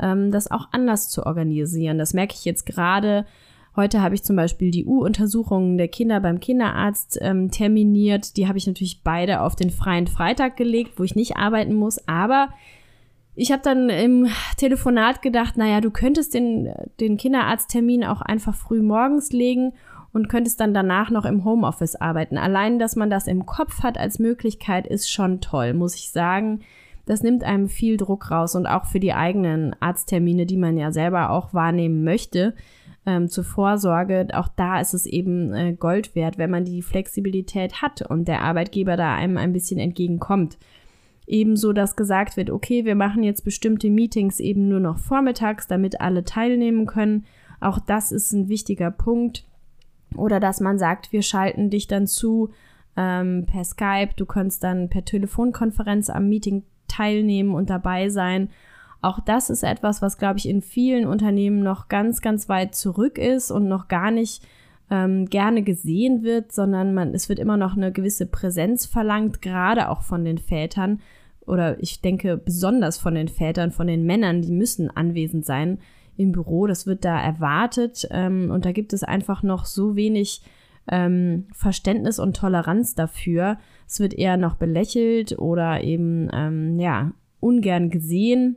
ähm, 0.00 0.30
das 0.30 0.50
auch 0.50 0.68
anders 0.72 1.08
zu 1.08 1.26
organisieren. 1.26 1.98
Das 1.98 2.14
merke 2.14 2.34
ich 2.34 2.44
jetzt 2.44 2.66
gerade. 2.66 3.26
Heute 3.74 4.02
habe 4.02 4.14
ich 4.14 4.22
zum 4.22 4.36
Beispiel 4.36 4.70
die 4.70 4.84
U-Untersuchungen 4.84 5.78
der 5.78 5.88
Kinder 5.88 6.20
beim 6.20 6.40
Kinderarzt 6.40 7.18
ähm, 7.22 7.50
terminiert. 7.50 8.36
Die 8.36 8.46
habe 8.46 8.58
ich 8.58 8.66
natürlich 8.66 9.02
beide 9.02 9.40
auf 9.40 9.56
den 9.56 9.70
freien 9.70 10.06
Freitag 10.06 10.56
gelegt, 10.56 10.98
wo 10.98 11.04
ich 11.04 11.14
nicht 11.14 11.36
arbeiten 11.36 11.74
muss. 11.74 12.06
Aber 12.06 12.50
ich 13.34 13.50
habe 13.50 13.62
dann 13.62 13.88
im 13.88 14.28
Telefonat 14.58 15.22
gedacht, 15.22 15.56
naja, 15.56 15.80
du 15.80 15.90
könntest 15.90 16.34
den, 16.34 16.70
den 17.00 17.16
Kinderarzttermin 17.16 18.04
auch 18.04 18.20
einfach 18.20 18.54
früh 18.54 18.82
morgens 18.82 19.32
legen 19.32 19.72
und 20.12 20.28
könntest 20.28 20.60
dann 20.60 20.74
danach 20.74 21.10
noch 21.10 21.24
im 21.24 21.44
Homeoffice 21.44 21.96
arbeiten. 21.96 22.38
Allein, 22.38 22.78
dass 22.78 22.96
man 22.96 23.10
das 23.10 23.26
im 23.26 23.46
Kopf 23.46 23.82
hat 23.82 23.98
als 23.98 24.18
Möglichkeit, 24.18 24.86
ist 24.86 25.10
schon 25.10 25.40
toll, 25.40 25.74
muss 25.74 25.94
ich 25.96 26.10
sagen. 26.10 26.60
Das 27.06 27.22
nimmt 27.22 27.42
einem 27.42 27.68
viel 27.68 27.96
Druck 27.96 28.30
raus 28.30 28.54
und 28.54 28.66
auch 28.66 28.86
für 28.86 29.00
die 29.00 29.12
eigenen 29.12 29.74
Arzttermine, 29.80 30.46
die 30.46 30.56
man 30.56 30.76
ja 30.76 30.92
selber 30.92 31.30
auch 31.30 31.52
wahrnehmen 31.52 32.04
möchte, 32.04 32.54
ähm, 33.06 33.28
zur 33.28 33.44
Vorsorge. 33.44 34.28
Auch 34.34 34.48
da 34.48 34.80
ist 34.80 34.94
es 34.94 35.06
eben 35.06 35.52
äh, 35.52 35.72
Gold 35.72 36.14
wert, 36.14 36.38
wenn 36.38 36.50
man 36.50 36.64
die 36.64 36.82
Flexibilität 36.82 37.82
hat 37.82 38.02
und 38.02 38.28
der 38.28 38.42
Arbeitgeber 38.42 38.96
da 38.96 39.14
einem 39.14 39.36
ein 39.36 39.52
bisschen 39.52 39.80
entgegenkommt. 39.80 40.58
Ebenso, 41.26 41.72
dass 41.72 41.96
gesagt 41.96 42.36
wird, 42.36 42.50
okay, 42.50 42.84
wir 42.84 42.94
machen 42.94 43.22
jetzt 43.22 43.44
bestimmte 43.44 43.90
Meetings 43.90 44.38
eben 44.38 44.68
nur 44.68 44.80
noch 44.80 44.98
vormittags, 44.98 45.66
damit 45.66 46.00
alle 46.00 46.24
teilnehmen 46.24 46.86
können. 46.86 47.24
Auch 47.60 47.78
das 47.78 48.12
ist 48.12 48.32
ein 48.32 48.48
wichtiger 48.48 48.90
Punkt. 48.90 49.44
Oder 50.16 50.40
dass 50.40 50.60
man 50.60 50.78
sagt, 50.78 51.12
wir 51.12 51.22
schalten 51.22 51.70
dich 51.70 51.86
dann 51.86 52.06
zu 52.06 52.50
ähm, 52.96 53.46
per 53.46 53.64
Skype, 53.64 54.10
du 54.16 54.26
kannst 54.26 54.64
dann 54.64 54.88
per 54.88 55.04
Telefonkonferenz 55.04 56.10
am 56.10 56.28
Meeting 56.28 56.64
teilnehmen 56.88 57.54
und 57.54 57.70
dabei 57.70 58.08
sein. 58.08 58.50
Auch 59.00 59.18
das 59.20 59.50
ist 59.50 59.64
etwas, 59.64 60.02
was, 60.02 60.18
glaube 60.18 60.38
ich, 60.38 60.48
in 60.48 60.62
vielen 60.62 61.06
Unternehmen 61.06 61.62
noch 61.62 61.88
ganz, 61.88 62.20
ganz 62.20 62.48
weit 62.48 62.74
zurück 62.74 63.18
ist 63.18 63.50
und 63.50 63.66
noch 63.66 63.88
gar 63.88 64.10
nicht 64.10 64.46
ähm, 64.90 65.26
gerne 65.26 65.62
gesehen 65.62 66.22
wird, 66.22 66.52
sondern 66.52 66.94
man, 66.94 67.14
es 67.14 67.28
wird 67.28 67.38
immer 67.38 67.56
noch 67.56 67.76
eine 67.76 67.90
gewisse 67.90 68.26
Präsenz 68.26 68.86
verlangt, 68.86 69.42
gerade 69.42 69.88
auch 69.88 70.02
von 70.02 70.24
den 70.24 70.38
Vätern. 70.38 71.00
Oder 71.46 71.82
ich 71.82 72.00
denke 72.00 72.36
besonders 72.36 72.98
von 72.98 73.14
den 73.14 73.28
Vätern, 73.28 73.72
von 73.72 73.88
den 73.88 74.04
Männern, 74.04 74.42
die 74.42 74.52
müssen 74.52 74.90
anwesend 74.90 75.44
sein 75.44 75.78
im 76.16 76.32
Büro. 76.32 76.66
Das 76.66 76.86
wird 76.86 77.04
da 77.04 77.20
erwartet 77.20 78.06
ähm, 78.10 78.50
und 78.50 78.64
da 78.64 78.72
gibt 78.72 78.92
es 78.92 79.02
einfach 79.02 79.42
noch 79.42 79.64
so 79.64 79.96
wenig 79.96 80.42
ähm, 80.90 81.46
Verständnis 81.52 82.18
und 82.18 82.36
Toleranz 82.36 82.94
dafür. 82.94 83.58
Es 83.86 84.00
wird 84.00 84.14
eher 84.14 84.36
noch 84.36 84.56
belächelt 84.56 85.38
oder 85.38 85.82
eben, 85.82 86.28
ähm, 86.32 86.78
ja, 86.78 87.12
ungern 87.40 87.90
gesehen 87.90 88.56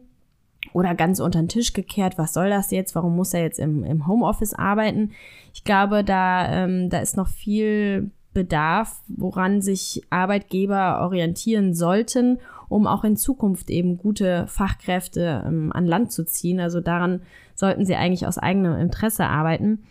oder 0.73 0.95
ganz 0.95 1.19
unter 1.19 1.39
den 1.39 1.49
Tisch 1.49 1.73
gekehrt. 1.73 2.17
Was 2.17 2.33
soll 2.33 2.49
das 2.49 2.71
jetzt? 2.71 2.95
Warum 2.95 3.15
muss 3.15 3.33
er 3.33 3.41
jetzt 3.41 3.59
im, 3.59 3.83
im 3.83 4.07
Homeoffice 4.07 4.53
arbeiten? 4.53 5.11
Ich 5.53 5.63
glaube, 5.63 6.03
da, 6.03 6.51
ähm, 6.51 6.89
da 6.89 6.99
ist 6.99 7.17
noch 7.17 7.27
viel 7.27 8.11
Bedarf, 8.33 9.01
woran 9.07 9.61
sich 9.61 10.03
Arbeitgeber 10.09 11.01
orientieren 11.01 11.73
sollten, 11.73 12.39
um 12.67 12.85
auch 12.85 13.03
in 13.03 13.15
Zukunft 13.15 13.69
eben 13.69 13.97
gute 13.97 14.45
Fachkräfte 14.47 15.43
ähm, 15.47 15.71
an 15.71 15.85
Land 15.85 16.11
zu 16.11 16.25
ziehen. 16.25 16.59
Also 16.59 16.81
daran 16.81 17.21
sollten 17.55 17.85
sie 17.85 17.95
eigentlich 17.95 18.27
aus 18.27 18.37
eigenem 18.37 18.77
Interesse 18.79 19.25
arbeiten. 19.25 19.83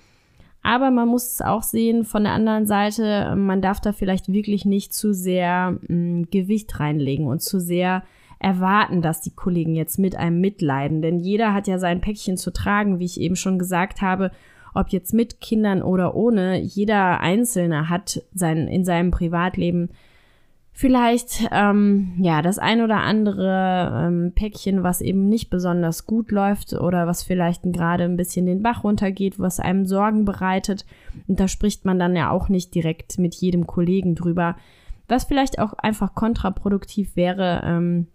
Aber 0.62 0.90
man 0.90 1.08
muss 1.08 1.34
es 1.34 1.42
auch 1.42 1.62
sehen 1.62 2.04
von 2.04 2.24
der 2.24 2.32
anderen 2.32 2.66
Seite, 2.66 3.34
man 3.36 3.60
darf 3.60 3.80
da 3.80 3.92
vielleicht 3.92 4.32
wirklich 4.32 4.64
nicht 4.64 4.94
zu 4.94 5.12
sehr 5.12 5.78
mh, 5.88 5.94
mm, 5.94 6.26
Gewicht 6.30 6.80
reinlegen 6.80 7.26
und 7.26 7.42
zu 7.42 7.60
sehr 7.60 8.02
erwarten, 8.38 9.02
dass 9.02 9.20
die 9.20 9.34
Kollegen 9.34 9.74
jetzt 9.74 9.98
mit 9.98 10.16
einem 10.16 10.40
mitleiden. 10.40 11.02
Denn 11.02 11.20
jeder 11.20 11.52
hat 11.52 11.66
ja 11.66 11.78
sein 11.78 12.00
Päckchen 12.00 12.36
zu 12.36 12.50
tragen, 12.50 12.98
wie 12.98 13.04
ich 13.04 13.20
eben 13.20 13.36
schon 13.36 13.58
gesagt 13.58 14.00
habe, 14.00 14.30
ob 14.74 14.88
jetzt 14.88 15.14
mit 15.14 15.40
Kindern 15.40 15.82
oder 15.82 16.14
ohne. 16.14 16.58
Jeder 16.60 17.20
Einzelne 17.20 17.88
hat 17.88 18.22
sein, 18.34 18.66
in 18.66 18.84
seinem 18.84 19.10
Privatleben 19.10 19.90
vielleicht 20.76 21.48
ähm, 21.52 22.14
ja 22.18 22.42
das 22.42 22.58
ein 22.58 22.82
oder 22.82 22.96
andere 22.96 24.06
ähm, 24.06 24.32
Päckchen, 24.34 24.82
was 24.82 25.00
eben 25.00 25.28
nicht 25.28 25.48
besonders 25.48 26.04
gut 26.04 26.32
läuft 26.32 26.72
oder 26.74 27.06
was 27.06 27.22
vielleicht 27.22 27.62
gerade 27.62 28.04
ein 28.04 28.16
bisschen 28.16 28.44
den 28.44 28.62
Bach 28.62 28.82
runtergeht, 28.82 29.38
was 29.38 29.60
einem 29.60 29.86
Sorgen 29.86 30.24
bereitet. 30.24 30.84
Und 31.28 31.38
da 31.38 31.46
spricht 31.46 31.84
man 31.84 32.00
dann 32.00 32.16
ja 32.16 32.30
auch 32.30 32.48
nicht 32.48 32.74
direkt 32.74 33.18
mit 33.18 33.36
jedem 33.36 33.68
Kollegen 33.68 34.16
drüber, 34.16 34.56
was 35.06 35.24
vielleicht 35.24 35.60
auch 35.60 35.74
einfach 35.74 36.14
kontraproduktiv 36.14 37.14
wäre. 37.14 37.62
Ähm, 37.64 38.08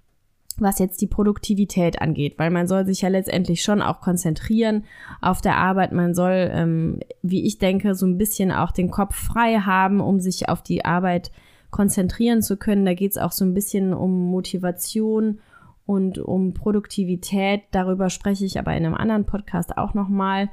was 0.61 0.77
jetzt 0.77 0.99
die 0.99 1.07
Produktivität 1.07 2.01
angeht, 2.01 2.37
weil 2.37 2.49
man 2.49 2.67
soll 2.67 2.85
sich 2.85 2.99
ja 2.99 3.07
letztendlich 3.07 3.61
schon 3.61 3.81
auch 3.81 4.01
konzentrieren 4.01 4.83
auf 5.21 5.39
der 5.39 5.55
Arbeit. 5.55 5.93
Man 5.93 6.13
soll, 6.13 6.51
ähm, 6.51 6.99
wie 7.21 7.45
ich 7.45 7.59
denke, 7.59 7.95
so 7.95 8.05
ein 8.05 8.17
bisschen 8.17 8.51
auch 8.51 8.73
den 8.73 8.91
Kopf 8.91 9.15
frei 9.15 9.59
haben, 9.59 10.01
um 10.01 10.19
sich 10.19 10.49
auf 10.49 10.61
die 10.61 10.83
Arbeit 10.83 11.31
konzentrieren 11.71 12.41
zu 12.41 12.57
können. 12.57 12.85
Da 12.85 12.93
geht 12.93 13.11
es 13.11 13.17
auch 13.17 13.31
so 13.31 13.45
ein 13.45 13.53
bisschen 13.53 13.93
um 13.93 14.29
Motivation 14.31 15.39
und 15.85 16.19
um 16.19 16.53
Produktivität. 16.53 17.63
Darüber 17.71 18.09
spreche 18.09 18.45
ich 18.45 18.59
aber 18.59 18.75
in 18.75 18.85
einem 18.85 18.95
anderen 18.95 19.25
Podcast 19.25 19.77
auch 19.77 19.93
nochmal. 19.93 20.49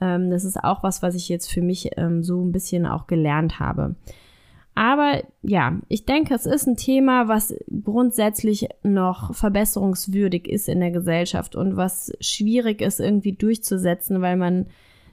Ähm, 0.00 0.30
das 0.30 0.44
ist 0.44 0.62
auch 0.62 0.82
was, 0.82 1.02
was 1.02 1.14
ich 1.14 1.28
jetzt 1.28 1.50
für 1.50 1.62
mich 1.62 1.90
ähm, 1.96 2.22
so 2.22 2.44
ein 2.44 2.52
bisschen 2.52 2.86
auch 2.86 3.06
gelernt 3.06 3.58
habe. 3.58 3.96
Aber 4.78 5.24
ja, 5.42 5.80
ich 5.88 6.04
denke, 6.04 6.32
es 6.32 6.46
ist 6.46 6.68
ein 6.68 6.76
Thema, 6.76 7.26
was 7.26 7.52
grundsätzlich 7.82 8.68
noch 8.84 9.34
verbesserungswürdig 9.34 10.46
ist 10.46 10.68
in 10.68 10.78
der 10.78 10.92
Gesellschaft 10.92 11.56
und 11.56 11.76
was 11.76 12.12
schwierig 12.20 12.80
ist 12.80 13.00
irgendwie 13.00 13.32
durchzusetzen, 13.32 14.22
weil 14.22 14.36
man 14.36 14.66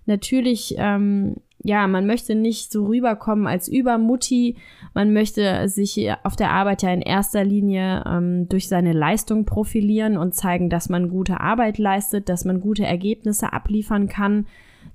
natürlich, 0.06 0.76
ähm, 0.78 1.38
ja, 1.66 1.88
man 1.88 2.06
möchte 2.06 2.36
nicht 2.36 2.72
so 2.72 2.86
rüberkommen 2.86 3.48
als 3.48 3.68
Übermutti. 3.68 4.56
Man 4.94 5.14
möchte 5.14 5.68
sich 5.68 6.10
auf 6.24 6.36
der 6.36 6.52
Arbeit 6.52 6.84
ja 6.84 6.92
in 6.92 7.02
erster 7.02 7.44
Linie 7.44 8.04
ähm, 8.06 8.48
durch 8.48 8.68
seine 8.68 8.94
Leistung 8.94 9.46
profilieren 9.46 10.18
und 10.18 10.36
zeigen, 10.36 10.70
dass 10.70 10.90
man 10.90 11.10
gute 11.10 11.40
Arbeit 11.40 11.78
leistet, 11.80 12.30
dass 12.30 12.46
man 12.46 12.62
gute 12.62 12.86
Ergebnisse 12.86 13.52
abliefern 13.52 14.08
kann 14.08 14.46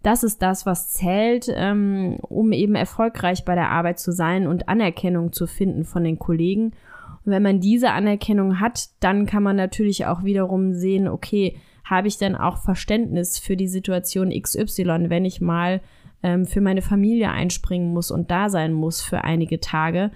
das 0.03 0.23
ist 0.23 0.41
das, 0.41 0.67
was 0.67 0.91
zählt, 0.91 1.47
ähm, 1.55 2.17
um 2.23 2.53
eben 2.53 2.75
erfolgreich 2.75 3.45
bei 3.45 3.55
der 3.55 3.71
Arbeit 3.71 3.99
zu 3.99 4.13
sein 4.13 4.47
und 4.47 4.69
Anerkennung 4.69 5.33
zu 5.33 5.47
finden 5.47 5.85
von 5.85 6.05
den 6.05 6.19
Kollegen. 6.19 6.73
Und 7.25 7.33
wenn 7.33 7.43
man 7.43 7.61
diese 7.61 7.91
Anerkennung 7.91 8.61
hat, 8.61 8.89
dann 9.01 9.27
kann 9.27 9.43
man 9.43 9.57
natürlich 9.57 10.07
auch 10.07 10.25
wiederum 10.25 10.73
sehen, 10.73 11.07
okay, 11.07 11.57
habe 11.85 12.09
ich 12.09 12.17
denn 12.17 12.37
auch 12.37 12.59
Verständnis 12.59 13.39
für 13.39 13.57
die 13.57 13.69
Situation 13.69 14.31
XY, 14.31 15.11
wenn 15.11 15.25
ich 15.25 15.41
mal 15.41 15.81
ähm, 16.23 16.47
für 16.47 16.61
meine 16.61 16.83
Familie 16.83 17.31
einspringen 17.31 17.93
muss 17.93 18.11
und 18.11 18.31
da 18.31 18.49
sein 18.49 18.73
muss 18.73 19.01
für 19.01 19.25
einige 19.25 19.61
Tage. 19.61 20.11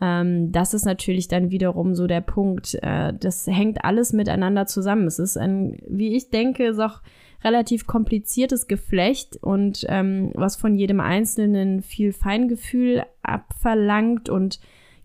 Ähm, 0.00 0.52
das 0.52 0.74
ist 0.74 0.84
natürlich 0.84 1.28
dann 1.28 1.50
wiederum 1.50 1.94
so 1.94 2.06
der 2.06 2.20
Punkt. 2.20 2.78
Äh, 2.82 3.14
das 3.18 3.46
hängt 3.46 3.84
alles 3.84 4.12
miteinander 4.12 4.66
zusammen. 4.66 5.06
Es 5.06 5.18
ist 5.18 5.36
ein, 5.36 5.78
wie 5.88 6.16
ich 6.16 6.30
denke, 6.30 6.66
ist 6.66 6.80
auch 6.80 7.00
relativ 7.44 7.86
kompliziertes 7.86 8.66
Geflecht 8.66 9.36
und 9.36 9.84
ähm, 9.88 10.32
was 10.34 10.56
von 10.56 10.74
jedem 10.74 11.00
Einzelnen 11.00 11.82
viel 11.82 12.12
Feingefühl 12.12 13.04
abverlangt 13.22 14.30
und 14.30 14.60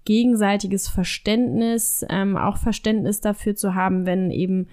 gegenseitiges 0.05 0.87
Verständnis, 0.87 2.05
ähm, 2.09 2.37
auch 2.37 2.57
Verständnis 2.57 3.19
dafür 3.19 3.55
zu 3.55 3.75
haben, 3.75 4.05
wenn 4.05 4.31
eben 4.31 4.67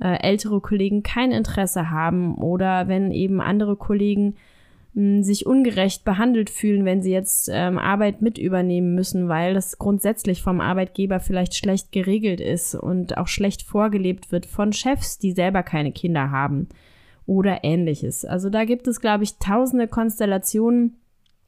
äh, 0.00 0.20
ältere 0.20 0.60
Kollegen 0.60 1.04
kein 1.04 1.30
Interesse 1.30 1.90
haben 1.90 2.34
oder 2.34 2.88
wenn 2.88 3.12
eben 3.12 3.40
andere 3.40 3.76
Kollegen 3.76 4.34
mh, 4.94 5.22
sich 5.22 5.46
ungerecht 5.46 6.04
behandelt 6.04 6.50
fühlen, 6.50 6.84
wenn 6.84 7.02
sie 7.02 7.12
jetzt 7.12 7.48
ähm, 7.52 7.78
Arbeit 7.78 8.22
mit 8.22 8.38
übernehmen 8.38 8.94
müssen, 8.94 9.28
weil 9.28 9.54
das 9.54 9.78
grundsätzlich 9.78 10.42
vom 10.42 10.60
Arbeitgeber 10.60 11.20
vielleicht 11.20 11.54
schlecht 11.54 11.92
geregelt 11.92 12.40
ist 12.40 12.74
und 12.74 13.16
auch 13.16 13.28
schlecht 13.28 13.62
vorgelebt 13.62 14.32
wird 14.32 14.46
von 14.46 14.72
Chefs, 14.72 15.18
die 15.18 15.32
selber 15.32 15.62
keine 15.62 15.92
Kinder 15.92 16.30
haben 16.30 16.68
oder 17.26 17.64
ähnliches. 17.64 18.24
Also 18.24 18.50
da 18.50 18.64
gibt 18.64 18.86
es, 18.86 19.00
glaube 19.00 19.24
ich, 19.24 19.38
tausende 19.38 19.88
Konstellationen 19.88 20.98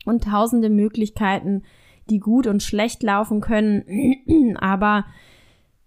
und 0.04 0.24
tausende 0.24 0.70
Möglichkeiten, 0.70 1.62
die 2.10 2.20
gut 2.20 2.46
und 2.46 2.62
schlecht 2.62 3.02
laufen 3.02 3.40
können. 3.40 4.56
Aber 4.58 5.04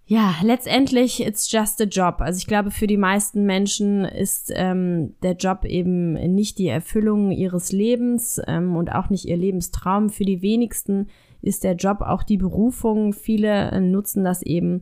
ja, 0.10 0.36
letztendlich, 0.42 1.20
it's 1.20 1.52
just 1.52 1.82
a 1.82 1.84
job. 1.84 2.22
Also 2.22 2.38
ich 2.38 2.48
glaube, 2.48 2.72
für 2.72 2.88
die 2.88 2.96
meisten 2.96 3.46
Menschen 3.46 4.06
ist 4.06 4.54
ähm, 4.56 5.16
der 5.22 5.34
Job 5.34 5.66
eben 5.66 6.14
nicht 6.14 6.58
die 6.60 6.70
Erfüllung 6.70 7.32
ihres 7.32 7.74
Lebens 7.74 8.40
ähm, 8.48 8.78
und 8.78 8.94
auch 8.94 9.10
nicht 9.10 9.26
ihr 9.26 9.36
Lebenstraum. 9.36 10.10
Für 10.10 10.24
die 10.24 10.42
wenigsten 10.42 11.08
ist 11.42 11.66
der 11.66 11.76
Job 11.76 12.00
auch 12.00 12.24
die 12.24 12.38
Berufung. 12.38 13.12
Viele 13.12 13.70
äh, 13.72 13.82
nutzen 13.82 14.24
das 14.24 14.44
eben 14.44 14.82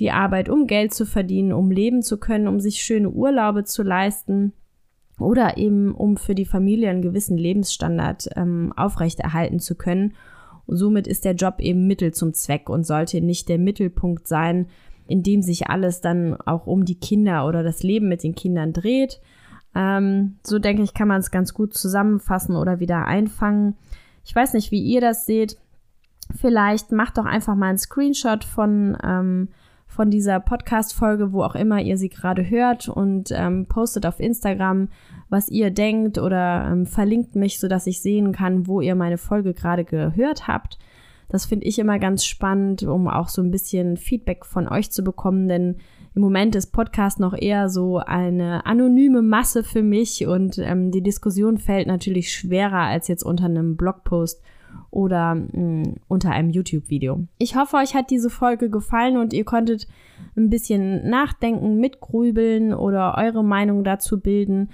die 0.00 0.10
Arbeit, 0.10 0.50
um 0.50 0.66
Geld 0.66 0.92
zu 0.92 1.06
verdienen, 1.06 1.54
um 1.54 1.70
leben 1.70 2.02
zu 2.02 2.18
können, 2.18 2.46
um 2.46 2.60
sich 2.60 2.82
schöne 2.82 3.08
Urlaube 3.08 3.64
zu 3.64 3.82
leisten 3.82 4.52
oder 5.18 5.56
eben 5.56 5.94
um 5.94 6.18
für 6.18 6.34
die 6.34 6.44
Familie 6.44 6.90
einen 6.90 7.00
gewissen 7.00 7.38
Lebensstandard 7.38 8.28
ähm, 8.36 8.74
aufrechterhalten 8.76 9.60
zu 9.60 9.76
können. 9.76 10.12
Und 10.68 10.76
somit 10.76 11.06
ist 11.06 11.24
der 11.24 11.34
Job 11.34 11.60
eben 11.60 11.86
Mittel 11.86 12.12
zum 12.12 12.34
Zweck 12.34 12.68
und 12.68 12.84
sollte 12.84 13.22
nicht 13.22 13.48
der 13.48 13.58
Mittelpunkt 13.58 14.28
sein, 14.28 14.66
in 15.06 15.22
dem 15.22 15.40
sich 15.40 15.68
alles 15.68 16.02
dann 16.02 16.38
auch 16.42 16.66
um 16.66 16.84
die 16.84 17.00
Kinder 17.00 17.46
oder 17.46 17.62
das 17.62 17.82
Leben 17.82 18.08
mit 18.08 18.22
den 18.22 18.34
Kindern 18.34 18.74
dreht. 18.74 19.18
Ähm, 19.74 20.36
so 20.42 20.58
denke 20.58 20.82
ich, 20.82 20.92
kann 20.92 21.08
man 21.08 21.20
es 21.20 21.30
ganz 21.30 21.54
gut 21.54 21.72
zusammenfassen 21.72 22.54
oder 22.54 22.80
wieder 22.80 23.06
einfangen. 23.06 23.76
Ich 24.26 24.36
weiß 24.36 24.52
nicht, 24.52 24.70
wie 24.70 24.82
ihr 24.82 25.00
das 25.00 25.24
seht. 25.24 25.56
Vielleicht 26.38 26.92
macht 26.92 27.16
doch 27.16 27.24
einfach 27.24 27.54
mal 27.54 27.70
einen 27.70 27.78
Screenshot 27.78 28.44
von 28.44 28.98
ähm, 29.02 29.48
von 29.88 30.10
dieser 30.10 30.38
Podcast-Folge, 30.38 31.32
wo 31.32 31.42
auch 31.42 31.56
immer 31.56 31.80
ihr 31.80 31.98
sie 31.98 32.10
gerade 32.10 32.48
hört 32.48 32.88
und 32.88 33.30
ähm, 33.32 33.66
postet 33.66 34.06
auf 34.06 34.20
Instagram, 34.20 34.88
was 35.28 35.48
ihr 35.48 35.70
denkt 35.70 36.18
oder 36.18 36.68
ähm, 36.70 36.86
verlinkt 36.86 37.34
mich, 37.34 37.58
sodass 37.58 37.86
ich 37.86 38.00
sehen 38.00 38.32
kann, 38.32 38.68
wo 38.68 38.80
ihr 38.80 38.94
meine 38.94 39.18
Folge 39.18 39.54
gerade 39.54 39.84
gehört 39.84 40.46
habt. 40.46 40.78
Das 41.28 41.46
finde 41.46 41.66
ich 41.66 41.78
immer 41.78 41.98
ganz 41.98 42.24
spannend, 42.24 42.84
um 42.84 43.08
auch 43.08 43.28
so 43.28 43.42
ein 43.42 43.50
bisschen 43.50 43.96
Feedback 43.96 44.46
von 44.46 44.68
euch 44.68 44.90
zu 44.90 45.02
bekommen, 45.02 45.48
denn 45.48 45.76
im 46.14 46.22
Moment 46.22 46.54
ist 46.54 46.72
Podcast 46.72 47.18
noch 47.18 47.34
eher 47.34 47.68
so 47.68 47.98
eine 47.98 48.66
anonyme 48.66 49.22
Masse 49.22 49.64
für 49.64 49.82
mich 49.82 50.26
und 50.26 50.58
ähm, 50.58 50.90
die 50.90 51.02
Diskussion 51.02 51.58
fällt 51.58 51.86
natürlich 51.86 52.32
schwerer 52.32 52.80
als 52.80 53.08
jetzt 53.08 53.22
unter 53.22 53.46
einem 53.46 53.76
Blogpost 53.76 54.42
oder 54.98 55.36
mh, 55.36 55.52
mm, 55.52 55.94
unter 56.08 56.30
einem 56.32 56.50
YouTube-Video. 56.50 57.24
Ich 57.38 57.54
hoffe, 57.54 57.76
euch 57.76 57.94
hat 57.94 58.10
diese 58.10 58.30
Folge 58.30 58.68
gefallen 58.68 59.16
und 59.16 59.32
ihr 59.32 59.44
konntet 59.44 59.86
ein 60.36 60.50
bisschen 60.50 61.08
nachdenken, 61.08 61.76
mitgrübeln 61.78 62.74
oder 62.74 63.14
eure 63.16 63.44
Meinung 63.44 63.84
dazu 63.84 64.20
bilden. 64.20 64.70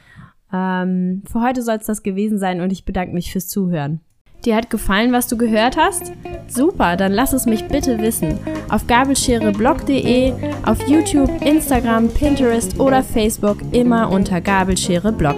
Ähm, 0.50 1.22
für 1.30 1.42
heute 1.42 1.60
soll 1.60 1.76
es 1.76 1.86
das 1.86 2.02
gewesen 2.02 2.38
sein 2.38 2.62
und 2.62 2.72
ich 2.72 2.86
bedanke 2.86 3.12
mich 3.12 3.30
fürs 3.32 3.48
Zuhören. 3.48 4.00
Dir 4.46 4.56
hat 4.56 4.70
gefallen, 4.70 5.12
was 5.12 5.26
du 5.26 5.36
gehört 5.36 5.76
hast? 5.76 6.12
Super, 6.48 6.96
dann 6.96 7.12
lass 7.12 7.32
es 7.32 7.46
mich 7.46 7.66
bitte 7.68 7.98
wissen. 7.98 8.38
Auf 8.70 8.86
gabelschereblog.de, 8.86 10.32
auf 10.64 10.86
YouTube, 10.86 11.30
Instagram, 11.42 12.08
Pinterest 12.08 12.78
oder 12.80 13.02
Facebook 13.02 13.58
immer 13.72 14.10
unter 14.10 14.40
Gabelschere 14.40 15.12
Blog. 15.12 15.36